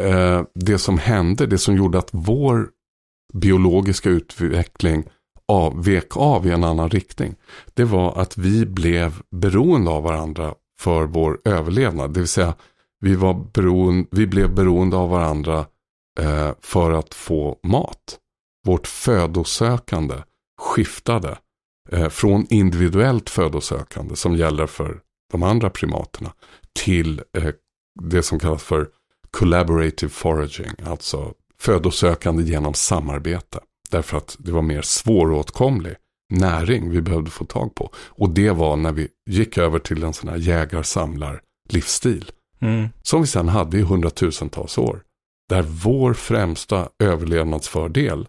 [0.00, 2.68] eh, det som hände, det som gjorde att vår
[3.34, 5.04] biologiska utveckling
[5.48, 7.34] av, vek av i en annan riktning.
[7.74, 12.14] Det var att vi blev beroende av varandra för vår överlevnad.
[12.14, 12.54] Det vill säga
[13.00, 15.66] vi, var beroende, vi blev beroende av varandra
[16.20, 18.18] eh, för att få mat.
[18.66, 20.14] Vårt födosökande
[20.60, 21.38] skiftade
[21.92, 25.00] eh, från individuellt födosökande som gäller för
[25.32, 26.32] de andra primaterna
[26.84, 27.50] till eh,
[28.00, 28.88] det som kallas för
[29.30, 33.60] collaborative foraging, alltså födosökande genom samarbete.
[33.88, 35.94] Därför att det var mer svåråtkomlig
[36.30, 37.90] näring vi behövde få tag på.
[37.96, 42.32] Och det var när vi gick över till en sån här jägar-samlar-livsstil.
[42.60, 42.88] Mm.
[43.02, 45.02] Som vi sedan hade i hundratusentals år.
[45.48, 48.28] Där vår främsta överlevnadsfördel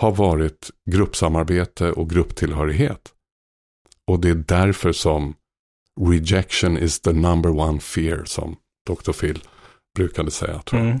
[0.00, 3.12] har varit gruppsamarbete och grupptillhörighet.
[4.06, 5.34] Och det är därför som
[6.00, 9.12] rejection is the number one fear som Dr.
[9.12, 9.42] Phil
[9.96, 10.62] brukade säga.
[10.62, 10.88] Tror jag.
[10.88, 11.00] Mm.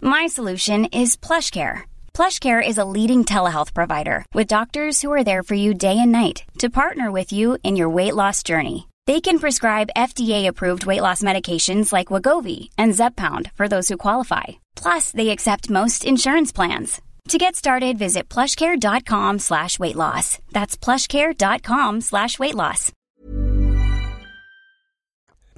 [0.00, 1.82] My solution is PlushCare.
[2.12, 6.10] PlushCare is a leading telehealth provider with doctors who are there for you day and
[6.12, 8.88] night to partner with you in your weight loss journey.
[9.06, 14.44] They can prescribe FDA-approved weight loss medications like Wagovi and Zepbound for those who qualify.
[14.74, 17.00] Plus, they accept most insurance plans.
[17.28, 20.38] To get started, visit plushcare.com slash weight loss.
[20.52, 22.92] That's plushcare.com slash weight loss.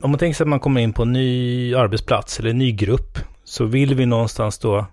[0.03, 2.73] Om man tänker sig att man kommer in på en ny arbetsplats eller en ny
[2.73, 3.19] grupp
[3.51, 4.87] så vill vi någonstans då,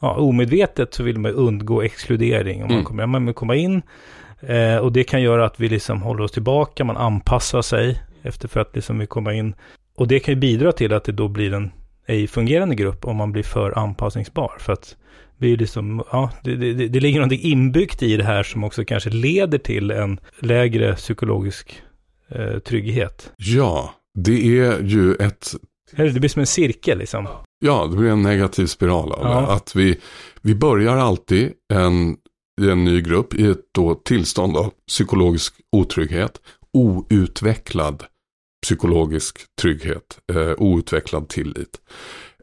[0.00, 2.62] ja, omedvetet så vill man undgå exkludering.
[2.62, 2.84] Om man Mm.
[2.84, 3.82] kommer, man vill komma in
[4.40, 8.48] eh, och det kan göra att vi liksom håller oss tillbaka, man anpassar sig efter
[8.48, 9.54] för att liksom vi komma in.
[9.96, 11.70] Och det kan ju bidra till att det då blir en
[12.06, 14.52] ej fungerande grupp om man blir för anpassningsbar.
[14.58, 14.96] För att
[15.38, 19.10] vi liksom, ja, det, det, det ligger någonting inbyggt i det här som också kanske
[19.10, 21.82] leder till en lägre psykologisk
[22.28, 23.32] eh, trygghet.
[23.36, 25.54] Ja, det är ju ett
[25.96, 27.28] Det blir som en cirkel liksom.
[27.60, 29.40] Ja, det blir en negativ spiral av Ja.
[29.40, 29.46] det.
[29.52, 30.00] Att vi,
[30.42, 32.16] vi börjar alltid en,
[32.62, 36.40] i en ny grupp i ett då tillstånd av psykologisk otrygghet,
[36.72, 38.04] outvecklad
[38.66, 41.80] psykologisk trygghet, eh, outvecklad tillit.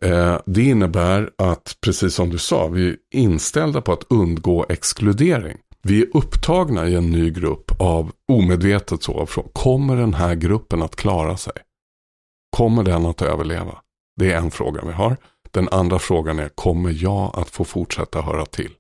[0.01, 5.57] Eh, det innebär att, precis som du sa, vi är inställda på att undgå exkludering.
[5.81, 10.95] Vi är upptagna i en ny grupp av omedvetet så, kommer den här gruppen att
[10.95, 11.53] klara sig?
[12.57, 13.77] Kommer den att överleva?
[14.17, 15.17] Det är en fråga vi har.
[15.51, 18.73] Den andra frågan är, kommer jag att få fortsätta höra till?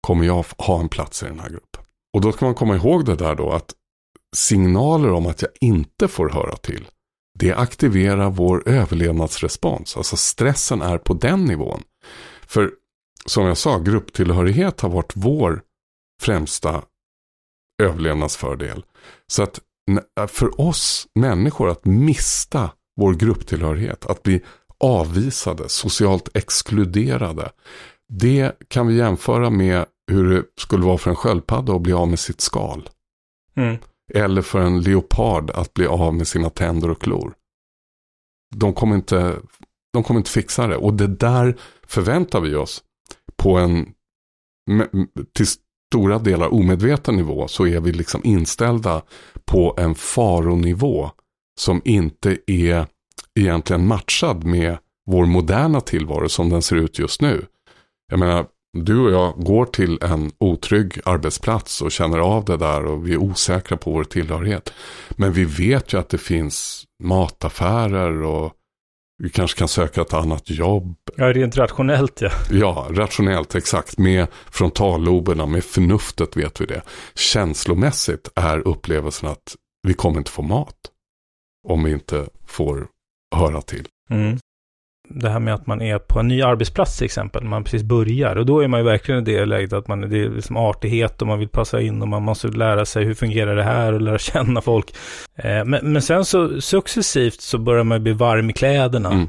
[0.00, 1.84] Kommer jag ha en plats i den här gruppen?
[2.14, 3.74] Och då ska man komma ihåg det där då att
[4.36, 6.88] signaler om att jag inte får höra till,
[7.38, 9.96] det aktiverar vår överlevnadsrespons.
[9.96, 11.82] Alltså stressen är på den nivån.
[12.46, 12.72] För
[13.26, 15.62] som jag sa, grupptillhörighet har varit vår
[16.22, 16.82] främsta
[17.82, 18.84] överlevnadsfördel.
[19.26, 19.60] Så att
[20.26, 24.44] för oss människor att mista vår grupptillhörighet, att bli
[24.84, 27.50] avvisade, socialt exkluderade.
[28.08, 32.08] Det kan vi jämföra med hur det skulle vara för en sköldpadda att bli av
[32.08, 32.88] med sitt skal.
[33.56, 33.76] Mm.
[34.14, 37.34] Eller för en leopard att bli av med sina tänder och klor.
[38.56, 39.36] De kommer inte,
[39.92, 40.76] de kommer inte fixa det.
[40.76, 42.82] Och det där förväntar vi oss
[43.36, 43.94] på en
[45.34, 45.46] till
[45.92, 49.02] stora delar omedveten nivå så är vi liksom inställda
[49.44, 51.10] på en faronivå
[51.60, 52.86] som inte är
[53.40, 57.46] egentligen matchad med vår moderna tillvaro som den ser ut just nu.
[58.10, 62.84] Jag menar, du och jag går till en otrygg arbetsplats och känner av det där
[62.86, 64.72] och vi är osäkra på vår tillhörighet.
[65.10, 68.52] Men vi vet ju att det finns mataffärer och
[69.22, 70.96] vi kanske kan söka ett annat jobb.
[71.16, 72.30] Ja, rent rationellt ja.
[72.50, 73.98] Ja, rationellt, exakt.
[73.98, 76.82] Med frontalloberna, med förnuftet vet vi det.
[77.14, 80.76] Känslomässigt är upplevelsen att vi kommer inte få mat.
[81.68, 82.86] Om vi inte får
[83.36, 83.86] höra till.
[84.10, 84.38] Mm.
[85.10, 88.36] Det här med att man är på en ny arbetsplats till exempel, man precis börjar.
[88.36, 91.22] Och då är man ju verkligen i det läget att man, det är liksom artighet
[91.22, 94.00] och man vill passa in och man måste lära sig hur fungerar det här och
[94.00, 94.94] lära känna folk.
[95.34, 99.10] Eh, men, men sen så successivt så börjar man bli varm i kläderna.
[99.10, 99.28] Mm.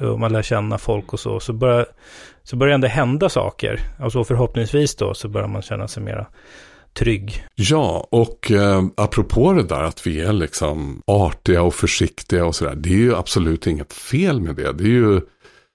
[0.00, 1.40] Och man lär känna folk och så.
[1.40, 1.86] Så börjar,
[2.42, 3.80] så börjar det hända saker.
[3.98, 6.26] Alltså förhoppningsvis då så börjar man känna sig mera
[6.94, 7.44] trygg.
[7.54, 12.74] Ja, och eh, apropå det där att vi är liksom artiga och försiktiga och sådär.
[12.74, 14.72] Det är ju absolut inget fel med det.
[14.72, 15.20] Det, är ju,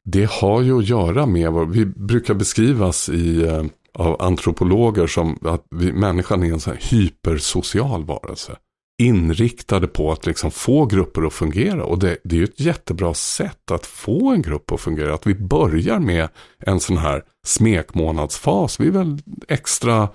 [0.05, 5.39] det har ju att göra med vad vi brukar beskrivas i, eh, av antropologer som
[5.41, 8.55] att vi, människan är en sån här hypersocial varelse.
[8.97, 11.85] Inriktade på att liksom få grupper att fungera.
[11.85, 15.13] Och det, det är ju ett jättebra sätt att få en grupp att fungera.
[15.13, 18.79] Att vi börjar med en sån här smekmånadsfas.
[18.79, 20.09] Vi är väl extra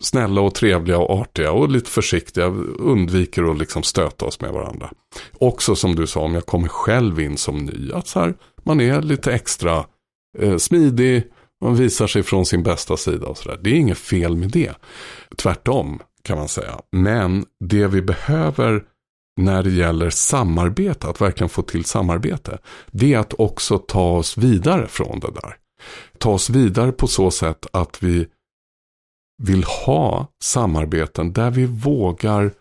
[0.00, 2.46] snälla och trevliga och artiga och lite försiktiga.
[2.78, 4.90] Undviker att liksom stöta oss med varandra.
[5.32, 7.92] Också som du sa, om jag kommer själv in som ny.
[7.92, 9.84] Att så här, man är lite extra
[10.38, 11.24] eh, smidig.
[11.64, 13.58] Man visar sig från sin bästa sida och sådär.
[13.62, 14.74] Det är inget fel med det.
[15.36, 16.80] Tvärtom kan man säga.
[16.92, 18.82] Men det vi behöver
[19.40, 22.58] när det gäller samarbete, att verkligen få till samarbete.
[22.90, 25.56] Det är att också ta oss vidare från det där.
[26.18, 28.26] Ta oss vidare på så sätt att vi
[29.42, 32.52] vill ha samarbeten där vi vågar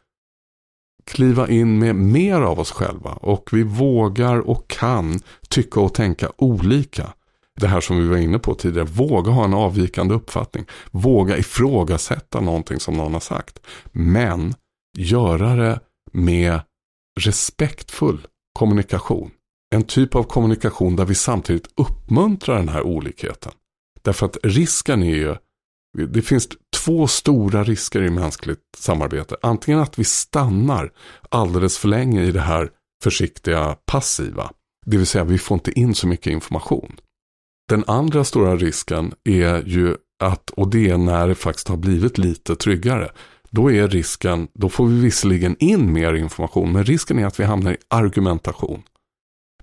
[1.05, 6.31] kliva in med mer av oss själva och vi vågar och kan tycka och tänka
[6.37, 7.13] olika.
[7.59, 10.65] Det här som vi var inne på tidigare, våga ha en avvikande uppfattning.
[10.91, 13.59] Våga ifrågasätta någonting som någon har sagt.
[13.91, 14.53] Men
[14.97, 15.79] göra det
[16.11, 16.59] med
[17.19, 19.31] respektfull kommunikation.
[19.75, 23.51] En typ av kommunikation där vi samtidigt uppmuntrar den här olikheten.
[24.01, 25.35] Därför att risken är ju
[26.07, 26.47] det finns
[26.85, 29.35] två stora risker i mänskligt samarbete.
[29.41, 30.91] Antingen att vi stannar
[31.29, 32.69] alldeles för länge i det här
[33.03, 34.51] försiktiga passiva.
[34.85, 36.95] Det vill säga vi får inte in så mycket information.
[37.69, 42.17] Den andra stora risken är ju att, och det är när det faktiskt har blivit
[42.17, 43.11] lite tryggare.
[43.49, 47.43] Då är risken, då får vi visserligen in mer information, men risken är att vi
[47.43, 48.83] hamnar i argumentation.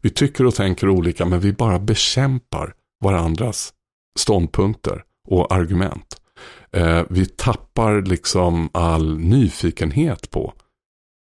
[0.00, 3.72] Vi tycker och tänker olika, men vi bara bekämpar varandras
[4.18, 6.21] ståndpunkter och argument.
[6.76, 10.52] Eh, vi tappar liksom all nyfikenhet på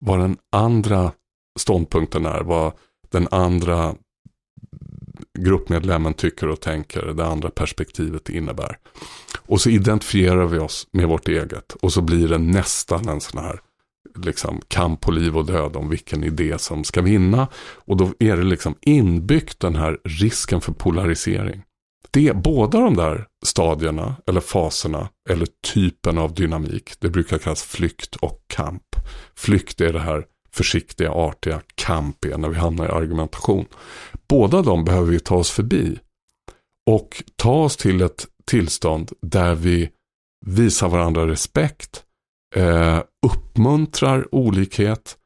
[0.04, 1.12] vad den andra
[1.58, 2.72] ståndpunkten är, vad
[3.10, 3.94] den andra
[5.38, 8.78] gruppmedlemmen tycker och tänker, det andra perspektivet innebär.
[9.46, 13.44] Och så identifierar vi oss med vårt eget och så blir det nästan en sån
[13.44, 13.60] här
[14.16, 17.48] liksom, kamp på liv och död om vilken idé som ska vinna.
[17.58, 21.62] Och då är det liksom inbyggt den här risken för polarisering
[22.12, 28.16] det, båda de där stadierna eller faserna eller typen av dynamik, det brukar kallas flykt
[28.16, 28.96] och kamp.
[29.36, 33.66] Flykt är det här försiktiga, artiga, kamp är när vi hamnar i argumentation.
[34.28, 35.98] Båda de behöver vi ta oss förbi
[36.90, 39.90] och ta oss till ett tillstånd där vi
[40.46, 42.04] visar varandra respekt,
[42.54, 45.16] eh, uppmuntrar olikhet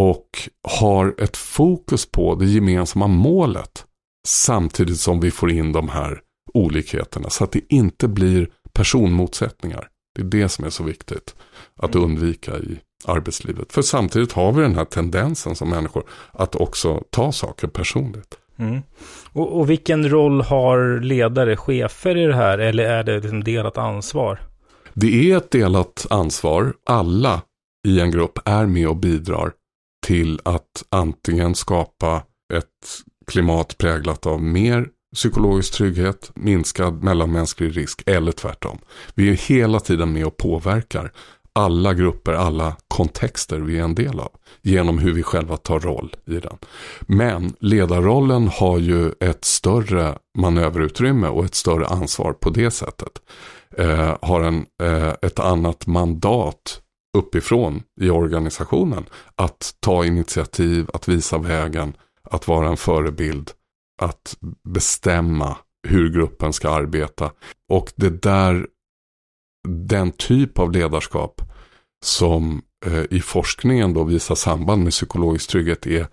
[0.00, 0.28] och
[0.68, 3.86] har ett fokus på det gemensamma målet
[4.26, 6.20] samtidigt som vi får in de här
[6.54, 7.30] olikheterna.
[7.30, 9.88] Så att det inte blir personmotsättningar.
[10.14, 11.34] Det är det som är så viktigt
[11.76, 12.08] att mm.
[12.08, 13.72] undvika i arbetslivet.
[13.72, 18.38] För samtidigt har vi den här tendensen som människor att också ta saker personligt.
[18.56, 18.82] Mm.
[19.32, 22.58] Och, och, vilken roll har ledare, chefer i det här?
[22.58, 24.40] Eller är det liksom delat ansvar?
[24.92, 26.74] Det är ett delat ansvar.
[26.86, 27.42] Alla
[27.86, 29.52] i en grupp är med och bidrar
[30.06, 32.22] till att antingen skapa
[32.54, 38.78] ett klimat präglat av mer psykologisk trygghet, minskad mellanmänsklig risk eller tvärtom.
[39.14, 41.12] Vi är hela tiden med och påverkar
[41.52, 44.30] alla grupper, alla kontexter vi är en del av.
[44.62, 46.58] Genom hur vi själva tar roll i den.
[47.00, 53.12] Men ledarrollen har ju ett större manöverutrymme och ett större ansvar på det sättet.
[53.76, 56.80] Eh, har en, eh, ett annat mandat
[57.18, 59.04] uppifrån i organisationen.
[59.36, 61.96] Att ta initiativ, att visa vägen,
[62.30, 63.50] att vara en förebild,
[64.04, 64.36] att
[64.68, 65.56] bestämma
[65.88, 67.32] hur gruppen ska arbeta.
[67.68, 68.66] Och det där,
[69.68, 71.42] den typ av ledarskap
[72.04, 76.06] som eh, i forskningen då visar samband med psykologisk trygghet är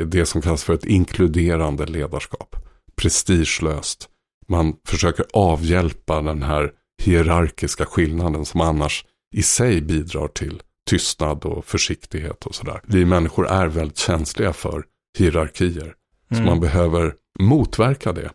[0.00, 2.56] det som kallas för ett inkluderande ledarskap.
[2.96, 4.08] Prestigelöst.
[4.48, 6.72] Man försöker avhjälpa den här
[7.02, 9.04] hierarkiska skillnaden som annars
[9.36, 12.80] i sig bidrar till tystnad och försiktighet och sådär.
[12.84, 14.84] Vi människor är väldigt känsliga för
[15.18, 15.94] hierarkier.
[16.30, 16.42] Mm.
[16.44, 18.30] Så man behöver motverka det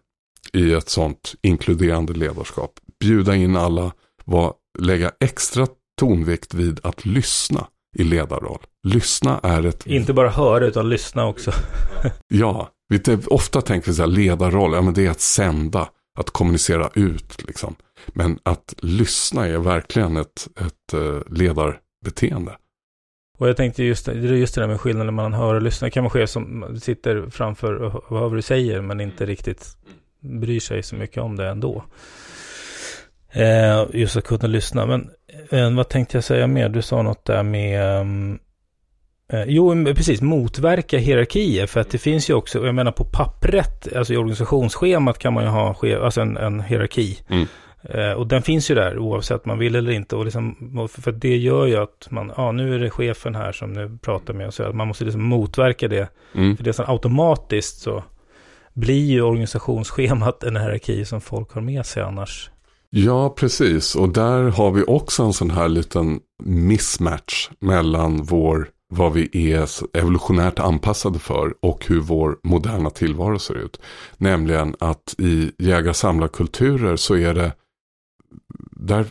[0.54, 2.72] i ett sånt inkluderande ledarskap.
[3.00, 3.92] Bjuda in alla,
[4.26, 5.68] var, lägga extra
[6.00, 8.60] tonvikt vid att lyssna i ledarroll.
[8.88, 9.88] Lyssna är ett...
[9.88, 11.52] Inte bara höra utan lyssna också.
[12.28, 15.90] ja, vi, ofta tänker vi så här ledarroll, ja men det är att sända,
[16.20, 17.76] att kommunicera ut liksom.
[18.08, 22.58] Men att lyssna är verkligen ett, ett uh, ledarbeteende.
[23.40, 25.86] Och jag tänkte just, just det där med skillnaden mellan höra och lyssna.
[25.86, 29.66] Det kan vara chef som sitter framför och hör vad du säger men inte riktigt
[30.20, 31.84] bryr sig så mycket om det ändå.
[33.32, 34.86] Eh, just att kunna lyssna.
[34.86, 35.10] Men
[35.50, 36.70] eh, vad tänkte jag säga mer?
[36.70, 38.40] Du sa något där med um,
[39.34, 41.68] eh, Jo, precis, motverka hierarkier.
[41.68, 45.44] För att det finns ju också, jag menar på pappret, alltså i organisationsschemat kan man
[45.44, 47.20] ju ha alltså en, en hierarki.
[47.30, 47.48] Mm.
[47.82, 50.16] Eh, och den finns ju där oavsett man vill eller inte.
[50.16, 50.56] Och liksom,
[51.02, 54.34] för det gör ju att man, ja nu är det chefen här som nu pratar
[54.34, 54.62] med oss.
[54.74, 56.10] Man måste liksom motverka det.
[56.36, 56.58] Mm.
[56.58, 58.04] För det är så automatiskt så
[58.74, 62.50] blir ju organisationsschemat en hierarki som folk har med sig annars.
[62.90, 63.96] Ja, precis.
[63.96, 69.68] Och där har vi också en sån här liten mismatch mellan vår, vad vi är
[69.98, 73.80] evolutionärt anpassade för och hur vår moderna tillvaro ser ut.
[74.18, 77.52] Nämligen att i jägar-samlarkulturer så är det
[78.72, 79.06] där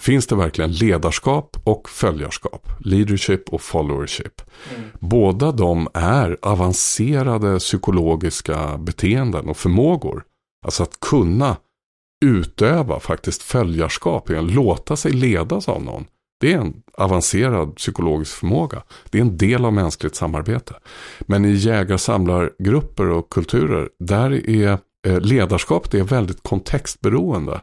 [0.00, 2.68] finns det verkligen ledarskap och följarskap.
[2.80, 4.42] Leadership och followership.
[4.76, 4.90] Mm.
[5.00, 10.24] Båda de är avancerade psykologiska beteenden och förmågor.
[10.66, 11.56] Alltså att kunna
[12.24, 16.04] utöva faktiskt följarskap, låta sig ledas av någon.
[16.40, 18.82] Det är en avancerad psykologisk förmåga.
[19.10, 20.74] Det är en del av mänskligt samarbete.
[21.20, 27.60] Men i jägar-samlargrupper och kulturer, där är eh, ledarskapet är väldigt kontextberoende.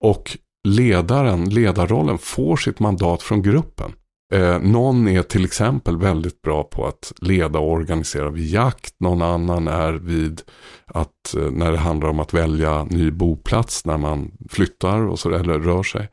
[0.00, 0.38] Och
[0.68, 3.92] ledaren, ledarrollen får sitt mandat från gruppen.
[4.32, 8.94] Eh, någon är till exempel väldigt bra på att leda och organisera vid jakt.
[9.00, 10.42] Någon annan är vid
[10.86, 15.30] att eh, när det handlar om att välja ny boplats när man flyttar och så,
[15.30, 16.08] eller rör sig.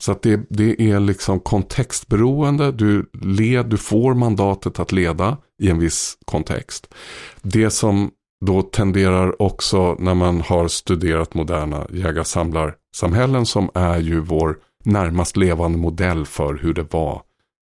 [0.00, 2.72] Så att det, det är liksom kontextberoende.
[2.72, 6.94] Du, led, du får mandatet att leda i en viss kontext.
[7.42, 8.10] Det som
[8.46, 15.78] då tenderar också när man har studerat moderna jägarsamlarsamhällen som är ju vår närmast levande
[15.78, 17.22] modell för hur det var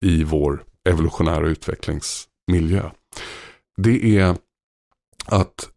[0.05, 2.89] i vår evolutionära utvecklingsmiljö.
[3.77, 4.35] Det är
[5.25, 5.69] att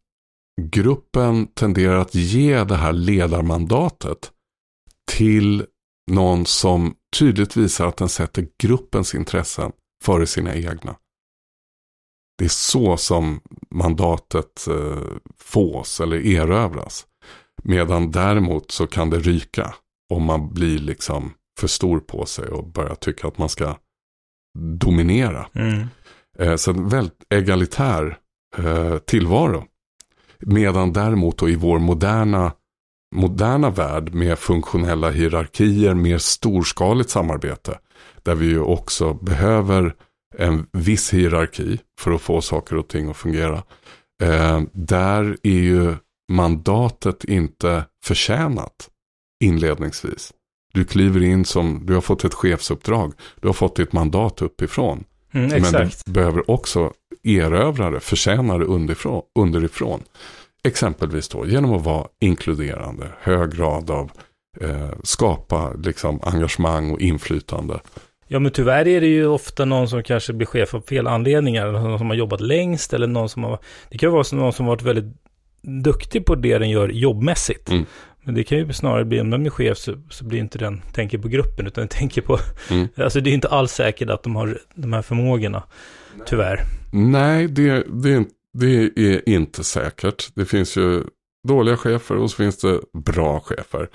[0.62, 4.30] gruppen tenderar att ge det här ledarmandatet
[5.10, 5.66] till
[6.10, 9.72] någon som tydligt visar att den sätter gruppens intressen
[10.04, 10.96] före sina egna.
[12.38, 15.02] Det är så som mandatet eh,
[15.38, 17.06] fås eller erövras.
[17.62, 19.74] Medan däremot så kan det ryka
[20.12, 23.76] om man blir liksom för stor på sig och börjar tycka att man ska
[24.58, 25.46] dominera.
[25.52, 25.86] Mm.
[26.38, 28.18] Eh, så en väldigt egalitär
[28.58, 29.64] eh, tillvaro.
[30.38, 32.52] Medan däremot då i vår moderna,
[33.14, 37.78] moderna värld med funktionella hierarkier, mer storskaligt samarbete.
[38.22, 39.94] Där vi ju också behöver
[40.38, 43.62] en viss hierarki för att få saker och ting att fungera.
[44.22, 45.94] Eh, där är ju
[46.32, 48.88] mandatet inte förtjänat
[49.44, 50.32] inledningsvis.
[50.74, 55.04] Du kliver in som, du har fått ett chefsuppdrag, du har fått ditt mandat uppifrån.
[55.32, 60.02] Mm, men du behöver också erövra det, förtjäna det underifrån, underifrån.
[60.64, 64.10] Exempelvis då genom att vara inkluderande, hög grad av
[64.60, 67.80] eh, skapa liksom, engagemang och inflytande.
[68.32, 71.72] Ja men tyvärr är det ju ofta någon som kanske blir chef av fel anledningar.
[71.72, 73.58] Någon som har jobbat längst eller någon som har...
[73.90, 75.16] Det kan vara någon som har varit väldigt
[75.62, 77.70] duktig på det den gör jobbmässigt.
[77.70, 77.84] Mm.
[78.22, 80.82] Men det kan ju snarare bli, om den är chef så, så blir inte den,
[80.92, 82.38] tänker på gruppen, utan den tänker på,
[82.70, 82.88] Mm.
[82.96, 85.62] alltså det är inte alls säkert att de har de här förmågorna,
[86.26, 86.60] tyvärr.
[86.92, 88.24] Nej, det, det,
[88.58, 90.28] det är inte säkert.
[90.34, 91.04] Det finns ju
[91.48, 93.88] dåliga chefer och så finns det bra chefer.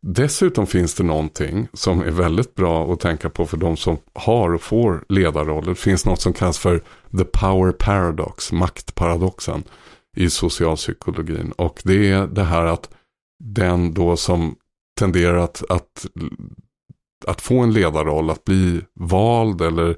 [0.00, 4.54] Dessutom finns det någonting som är väldigt bra att tänka på för de som har
[4.54, 5.68] och får ledarroller.
[5.68, 6.78] Det finns något som kallas för
[7.18, 9.64] the power paradox, maktparadoxen
[10.16, 11.52] i socialpsykologin.
[11.52, 12.90] Och det är det här att
[13.44, 14.56] den då som
[14.98, 16.06] tenderar att, att,
[17.26, 19.96] att få en ledarroll, att bli vald eller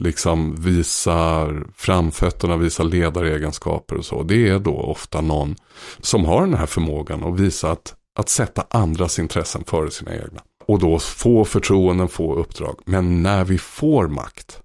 [0.00, 4.22] liksom visar framfötterna, visar ledaregenskaper och så.
[4.22, 5.56] Det är då ofta någon
[6.00, 10.42] som har den här förmågan att visa att, att sätta andras intressen före sina egna.
[10.66, 12.80] Och då få förtroenden, få uppdrag.
[12.84, 14.62] Men när vi får makt,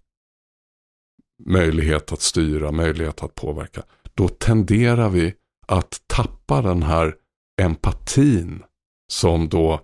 [1.46, 5.34] möjlighet att styra, möjlighet att påverka, då tenderar vi
[5.68, 7.16] att tappa den här
[7.62, 8.64] empatin
[9.12, 9.82] som då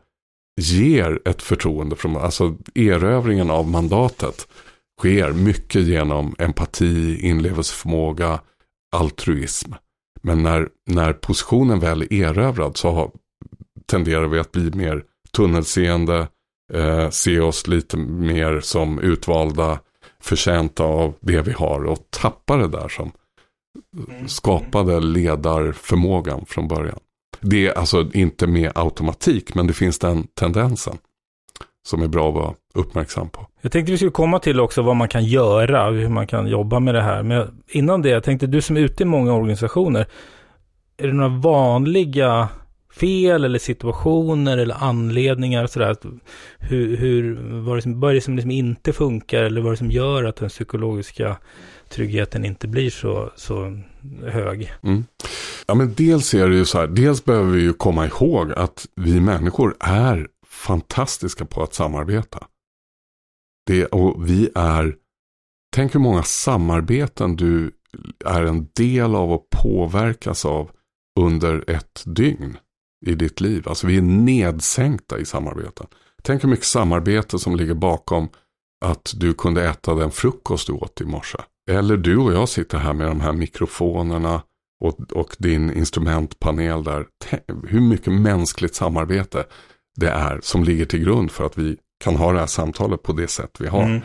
[0.61, 1.95] ger ett förtroende.
[1.95, 4.47] Från, alltså erövringen av mandatet
[4.99, 8.39] sker mycket genom empati, inlevelseförmåga,
[8.91, 9.73] altruism.
[10.21, 13.11] Men när, när positionen väl är erövrad så har,
[13.85, 16.27] tenderar vi att bli mer tunnelseende,
[16.73, 19.79] eh, se oss lite mer som utvalda,
[20.21, 23.11] förtjänta av det vi har och tappa det där som
[24.27, 26.99] skapade ledarförmågan från början.
[27.39, 30.97] Det är alltså inte med automatik, men det finns den tendensen
[31.84, 33.47] som är bra att vara uppmärksam på.
[33.61, 36.79] Jag tänkte vi skulle komma till också vad man kan göra, hur man kan jobba
[36.79, 37.23] med det här.
[37.23, 40.07] Men innan det, jag tänkte du som är ute i många organisationer,
[40.97, 42.49] är det några vanliga
[42.99, 45.95] fel eller situationer eller anledningar sådär?
[46.57, 49.67] Hur, hur, vad, är det som, vad är det som liksom inte funkar eller vad
[49.67, 51.38] är det som gör att den psykologiska
[51.89, 53.79] tryggheten inte blir så, så
[54.23, 54.73] hög?
[54.84, 55.05] Mm.
[55.67, 58.86] Ja men dels är det ju så här, dels behöver vi ju komma ihåg att
[58.95, 60.27] vi människor är
[60.64, 62.47] fantastiska på att samarbeta.
[63.66, 64.95] Det, och vi är,
[65.76, 67.72] tänk hur många samarbeten du
[68.26, 70.72] är en del av och påverkas av
[71.20, 72.57] under ett dygn
[73.05, 73.68] i ditt liv.
[73.68, 75.88] Alltså vi är nedsänkta i samarbeten.
[76.22, 78.30] Tänk hur mycket samarbete som ligger bakom
[78.86, 81.38] att du kunde äta den frukost du åt i morse.
[81.72, 84.43] Eller du och jag sitter här med de här mikrofonerna
[84.84, 87.07] och, och din instrumentpanel där.
[87.18, 89.45] Tänk hur mycket mänskligt samarbete
[89.95, 93.13] det är som ligger till grund för att vi kan ha det här samtalet på
[93.13, 93.83] det sätt vi har.
[93.83, 94.01] Mm.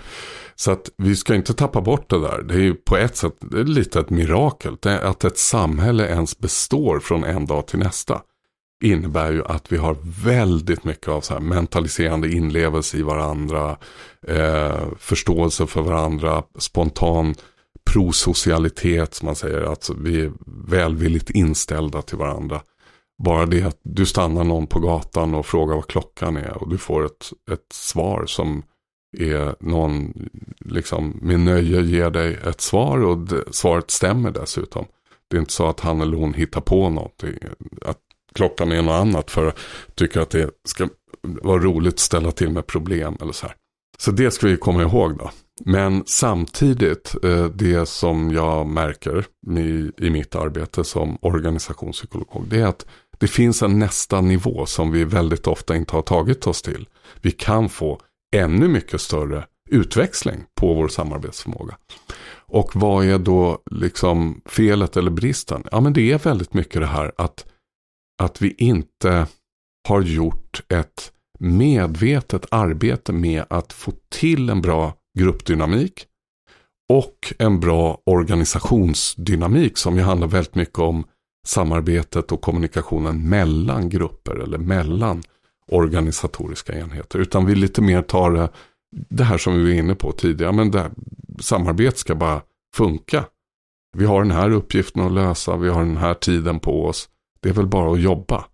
[0.55, 2.43] Så att vi ska inte tappa bort det där.
[2.43, 4.77] Det är ju på ett sätt det är lite ett mirakel.
[5.03, 8.23] Att ett samhälle ens består från en dag till nästa.
[8.85, 13.77] Innebär ju att vi har väldigt mycket av så här mentaliserande inlevelse i varandra.
[14.27, 16.43] Eh, förståelse för varandra.
[16.59, 17.35] Spontan
[17.85, 19.61] prosocialitet som man säger.
[19.73, 20.33] Att vi är
[20.69, 22.61] välvilligt inställda till varandra.
[23.25, 26.79] Bara det att du stannar någon på gatan och frågar vad klockan är och du
[26.79, 28.63] får ett, ett svar som
[29.19, 30.29] är någon
[30.61, 34.87] liksom med nöje ger dig ett svar och det, svaret stämmer dessutom.
[35.31, 37.25] Det är inte så att han eller hon hittar på något.
[37.83, 37.99] Att
[38.35, 39.59] klockan är något annat för att
[39.95, 40.89] tycka att det ska
[41.23, 43.57] vara roligt att ställa till med problem eller så här.
[43.99, 45.31] Så det ska vi komma ihåg då.
[45.65, 49.27] Men samtidigt, eh, det som jag märker
[49.59, 52.87] i, i mitt arbete som organisationspsykolog, det är att
[53.19, 56.89] det finns en nästa nivå som vi väldigt ofta inte har tagit oss till.
[57.23, 58.01] Vi kan få
[58.37, 61.77] ännu mycket större utväxling på vår samarbetsförmåga.
[62.51, 65.65] Och vad är då liksom felet eller bristen?
[65.73, 67.47] Ja men det är väldigt mycket det här att,
[68.23, 69.27] att vi inte
[69.89, 76.07] har gjort ett medvetet arbete med att få till en bra gruppdynamik
[76.93, 81.05] och en bra organisationsdynamik som ju handlar väldigt mycket om
[81.49, 85.23] samarbetet och kommunikationen mellan grupper eller mellan
[85.67, 87.19] organisatoriska enheter.
[87.19, 88.49] Utan vi lite mer tar det,
[88.91, 90.53] det här som vi var inne på tidigare.
[90.53, 90.91] Men det här,
[91.41, 92.43] samarbete ska bara
[92.75, 93.25] funka.
[93.97, 97.09] Vi har den här uppgiften att lösa, vi har den här tiden på oss.
[97.41, 98.45] Det är väl bara att jobba.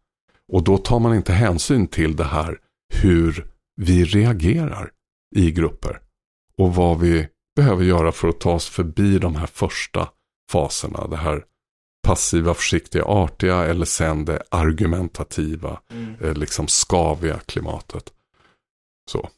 [0.53, 2.59] Och då tar man inte hänsyn till det här
[2.95, 4.91] hur vi reagerar
[5.37, 6.01] i grupper.
[6.59, 10.09] Och vad vi behöver göra för att ta oss förbi de här första
[10.51, 11.07] faserna.
[11.07, 11.45] Det här
[12.05, 16.15] passiva, försiktiga, artiga eller sen det argumentativa, Mm.
[16.21, 18.13] eh, liksom skaviga klimatet.
[19.11, 19.29] Så.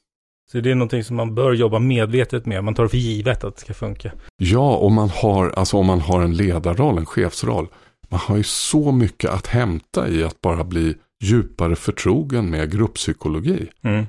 [0.53, 2.65] Så det är någonting som man bör jobba medvetet med.
[2.65, 4.13] Man tar det för givet att det ska funka.
[4.37, 7.69] Ja, om man har, alltså om man har en ledarroll, en chefsroll.
[8.09, 10.95] Man har ju så mycket att hämta i att bara bli
[11.25, 13.69] djupare förtrogen med grupppsykologi.
[13.83, 14.07] Mm.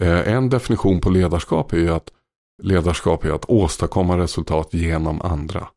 [0.00, 2.10] Eh, en definition på ledarskap är ju att
[2.62, 5.68] ledarskap är att åstadkomma resultat genom andra.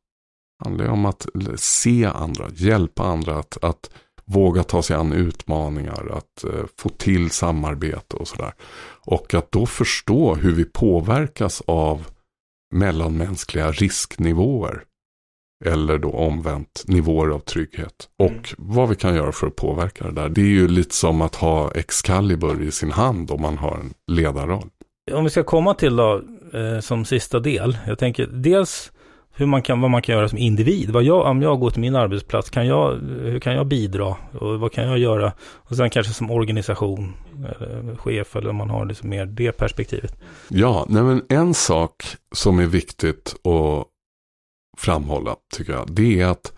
[0.64, 3.90] Handlar ju om att se andra, hjälpa andra att, att
[4.26, 8.54] våga ta sig an utmaningar, att eh, få till samarbete och sådär.
[9.06, 12.08] Och att då förstå hur vi påverkas av
[12.74, 14.84] mellanmänskliga risknivåer.
[15.66, 18.10] Eller då omvänt nivåer av trygghet.
[18.20, 18.44] Och mm.
[18.58, 20.30] vad vi kan göra för att påverka det där.
[20.30, 23.94] Det är ju lite som att ha Excalibur i sin hand om man har en
[24.08, 24.70] ledarroll.
[25.12, 26.22] Om vi ska komma till då,
[26.54, 27.78] eh, som sista del.
[27.88, 28.92] Jag tänker dels
[29.36, 30.90] hur man kan, vad man kan göra som individ.
[30.90, 34.16] Vad jag, om jag går till min arbetsplats, kan jag, hur kan jag bidra?
[34.40, 35.34] Och vad kan jag göra?
[35.42, 40.18] Och sen kanske som organisation, eller chef, eller om man har liksom mer det perspektivet.
[40.48, 43.88] Ja, nej men en sak som är viktigt att
[44.78, 46.54] framhålla, tycker jag, det är att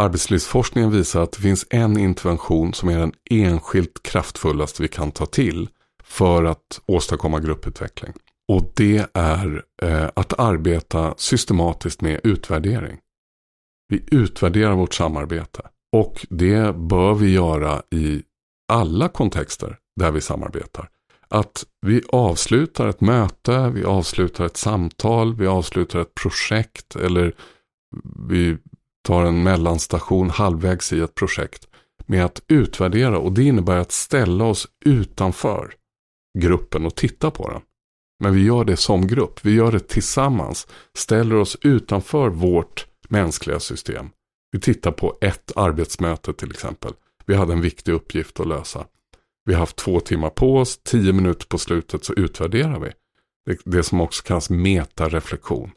[0.00, 5.26] arbetslivsforskningen visar att det finns en intervention som är den enskilt kraftfullaste vi kan ta
[5.26, 5.68] till
[6.04, 8.12] för att åstadkomma grupputveckling.
[8.48, 12.98] Och det är eh, att arbeta systematiskt med utvärdering.
[13.88, 15.62] Vi utvärderar vårt samarbete.
[15.92, 18.22] Och det bör vi göra i
[18.72, 20.88] alla kontexter där vi samarbetar.
[21.28, 27.34] Att vi avslutar ett möte, vi avslutar ett samtal, vi avslutar ett projekt eller
[28.28, 28.58] vi
[29.04, 31.68] tar en mellanstation halvvägs i ett projekt
[32.06, 35.74] med att utvärdera och det innebär att ställa oss utanför
[36.38, 37.60] gruppen och titta på den.
[38.18, 43.60] Men vi gör det som grupp, vi gör det tillsammans, ställer oss utanför vårt mänskliga
[43.60, 44.10] system.
[44.52, 46.92] Vi tittar på ett arbetsmöte till exempel.
[47.26, 48.86] Vi hade en viktig uppgift att lösa.
[49.44, 52.92] Vi har haft två timmar på oss, tio minuter på slutet så utvärderar vi.
[53.46, 55.70] Det, det som också kallas metareflektion.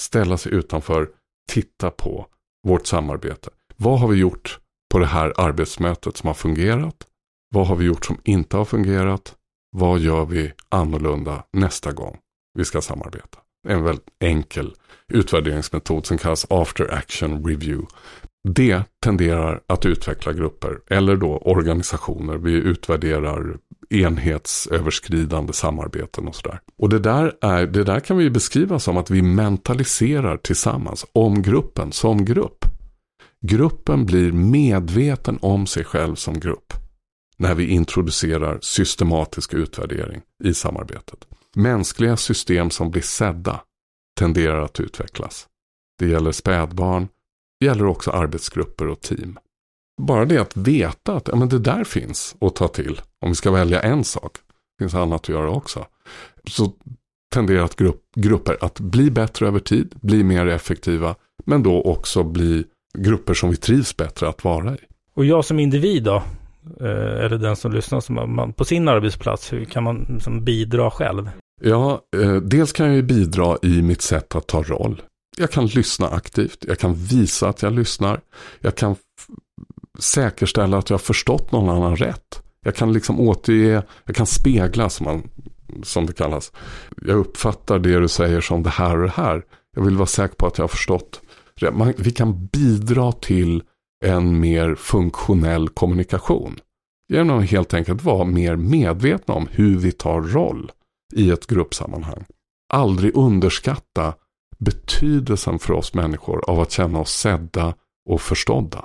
[0.00, 1.10] Ställa sig utanför,
[1.52, 2.26] titta på
[2.66, 3.50] vårt samarbete.
[3.76, 4.58] Vad har vi gjort
[4.92, 7.06] på det här arbetsmötet som har fungerat?
[7.54, 9.36] Vad har vi gjort som inte har fungerat?
[9.76, 12.18] Vad gör vi annorlunda nästa gång
[12.54, 13.38] vi ska samarbeta?
[13.68, 14.74] En väldigt enkel
[15.08, 17.86] utvärderingsmetod som kallas after action review.
[18.48, 22.36] Det tenderar att utveckla grupper eller då organisationer.
[22.36, 23.56] Vi utvärderar
[23.90, 26.60] enhetsöverskridande samarbeten och sådär.
[26.78, 31.42] Och det där, är, det där kan vi beskriva som att vi mentaliserar tillsammans om
[31.42, 32.64] gruppen som grupp.
[33.46, 36.79] Gruppen blir medveten om sig själv som grupp
[37.40, 41.26] när vi introducerar systematisk utvärdering i samarbetet.
[41.56, 43.60] Mänskliga system som blir sedda
[44.18, 45.46] tenderar att utvecklas.
[45.98, 47.08] Det gäller spädbarn,
[47.60, 49.38] det gäller också arbetsgrupper och team.
[50.02, 53.34] Bara det att veta att ja, men det där finns att ta till, om vi
[53.34, 54.32] ska välja en sak,
[54.78, 55.86] det finns annat att göra också.
[56.44, 56.72] Så
[57.34, 61.14] tenderar att grupp, grupper att bli bättre över tid, bli mer effektiva,
[61.44, 62.64] men då också bli
[62.98, 64.78] grupper som vi trivs bättre att vara i.
[65.14, 66.22] Och jag som individ då,
[66.80, 70.90] Eh, eller den som lyssnar som man, på sin arbetsplats, hur kan man liksom bidra
[70.90, 71.30] själv?
[71.62, 75.02] Ja, eh, dels kan jag ju bidra i mitt sätt att ta roll.
[75.36, 78.20] Jag kan lyssna aktivt, jag kan visa att jag lyssnar,
[78.60, 78.96] jag kan
[79.98, 82.42] säkerställa att jag har förstått någon annan rätt.
[82.64, 85.28] Jag kan liksom återge, jag kan spegla som, man,
[85.82, 86.52] som det kallas.
[87.06, 89.42] Jag uppfattar det du säger som det här och det här.
[89.76, 91.20] Jag vill vara säker på att jag har förstått.
[91.72, 93.62] Man, vi kan bidra till
[94.04, 96.58] en mer funktionell kommunikation.
[97.08, 100.72] Genom att helt enkelt vara mer medvetna om hur vi tar roll
[101.14, 102.24] i ett gruppsammanhang.
[102.72, 104.14] Aldrig underskatta
[104.58, 107.74] betydelsen för oss människor av att känna oss sedda
[108.10, 108.84] och förstådda.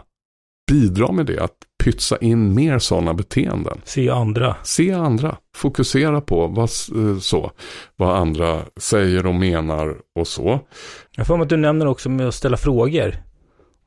[0.72, 3.82] Bidra med det, att pytsa in mer sådana beteenden.
[3.84, 4.56] Se andra.
[4.64, 5.38] Se andra.
[5.56, 7.52] Fokusera på vad, eh, så,
[7.96, 10.60] vad andra säger och menar och så.
[11.16, 13.16] Jag får att du nämner också med att ställa frågor.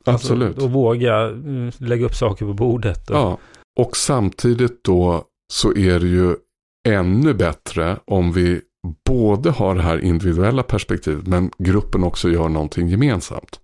[0.09, 0.48] Absolut.
[0.48, 3.11] Alltså, och våga mm, lägga upp saker på bordet.
[3.11, 3.16] Och...
[3.16, 3.38] Ja,
[3.78, 6.36] och samtidigt då så är det ju
[6.88, 8.61] ännu bättre om vi
[9.09, 13.61] både har det här individuella perspektivet men gruppen också gör någonting gemensamt.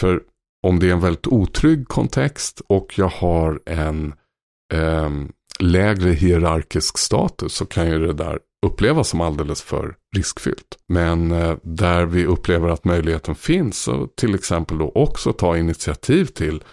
[0.00, 0.20] För
[0.66, 4.14] om det är en väldigt otrygg kontext och jag har en
[4.74, 5.10] eh,
[5.60, 10.78] lägre hierarkisk status så kan ju det där upplevas som alldeles för riskfyllt.
[10.88, 16.24] Men eh, där vi upplever att möjligheten finns så till exempel då också ta initiativ
[16.24, 16.64] till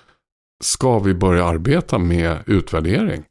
[0.63, 3.23] ska vi börja arbeta med utvärdering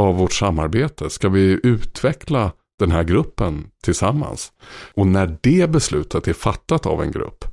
[0.00, 1.10] av vårt samarbete?
[1.10, 4.52] Ska vi utveckla den här gruppen tillsammans?
[4.94, 7.44] Och när det beslutet är fattat av en grupp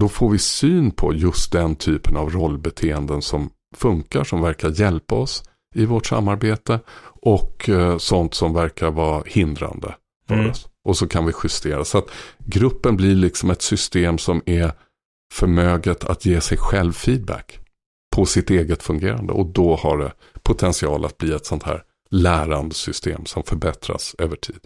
[0.00, 5.14] då får vi syn på just den typen av rollbeteenden som funkar, som verkar hjälpa
[5.14, 6.80] oss i vårt samarbete
[7.22, 9.94] och eh, sånt som verkar vara hindrande
[10.28, 10.50] för mm.
[10.50, 10.68] oss.
[10.84, 11.84] Och så kan vi justera.
[11.84, 14.72] Så att gruppen blir liksom ett system som är
[15.34, 17.58] förmöget att ge sig själv feedback
[18.16, 19.32] på sitt eget fungerande.
[19.32, 20.12] Och då har det
[20.42, 24.60] potential att bli ett sånt här lärande system som förbättras över tid.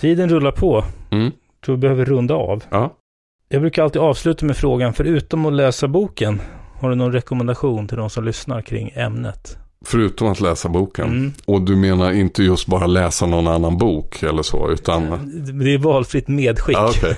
[0.00, 0.84] Tiden rullar på.
[1.10, 1.32] Mm.
[1.64, 2.64] Tror vi behöver runda av.
[2.70, 2.96] Ja.
[3.48, 6.40] Jag brukar alltid avsluta med frågan, förutom att läsa boken,
[6.80, 9.58] Har du någon rekommendation till de som lyssnar kring ämnet?
[9.88, 11.06] Förutom att läsa boken.
[11.06, 11.32] Mm.
[11.44, 15.02] Och du menar inte just bara läsa någon annan bok eller så, utan...
[15.60, 16.76] Det är valfritt medskick.
[16.76, 17.14] Ja, okay.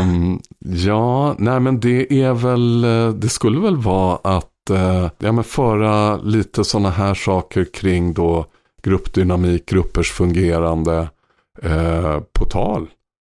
[0.00, 2.80] um, ja, nej men det är väl,
[3.20, 8.46] det skulle väl vara att uh, ja, men föra lite sådana här saker kring då
[8.82, 11.08] gruppdynamik, gruppers fungerande
[11.64, 12.86] uh, på tal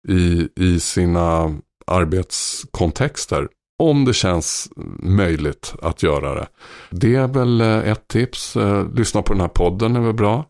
[0.08, 1.56] i, i sina
[1.88, 3.48] arbetskontexter.
[3.82, 4.70] Om det känns
[5.00, 6.48] möjligt att göra det.
[6.90, 8.56] Det är väl eh, ett tips.
[8.56, 10.46] Eh, lyssna på den här podden är väl bra.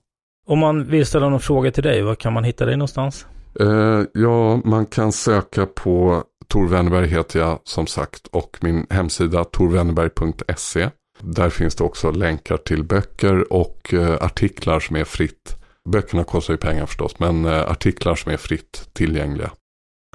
[0.48, 3.26] Om man vill ställa någon fråga till dig, var kan man hitta dig någonstans?
[3.62, 9.44] Uh, ja, man kan söka på Tor Wennerberg heter jag som sagt och min hemsida
[9.44, 10.90] torwennerberg.se.
[11.20, 15.58] Där finns det också länkar till böcker och uh, artiklar som är fritt.
[15.90, 19.52] Böckerna kostar ju pengar förstås, men uh, artiklar som är fritt tillgängliga.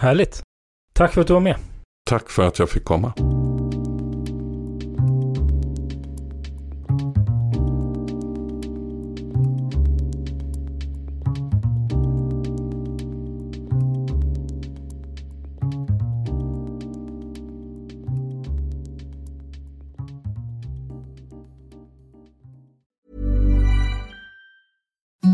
[0.01, 0.43] Härligt.
[0.93, 1.57] Tack för att du var med.
[2.09, 3.13] Tack för att jag fick komma.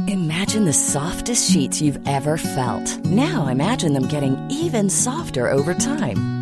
[0.09, 3.05] Imagine the softest sheets you've ever felt.
[3.05, 6.42] Now imagine them getting even softer over time.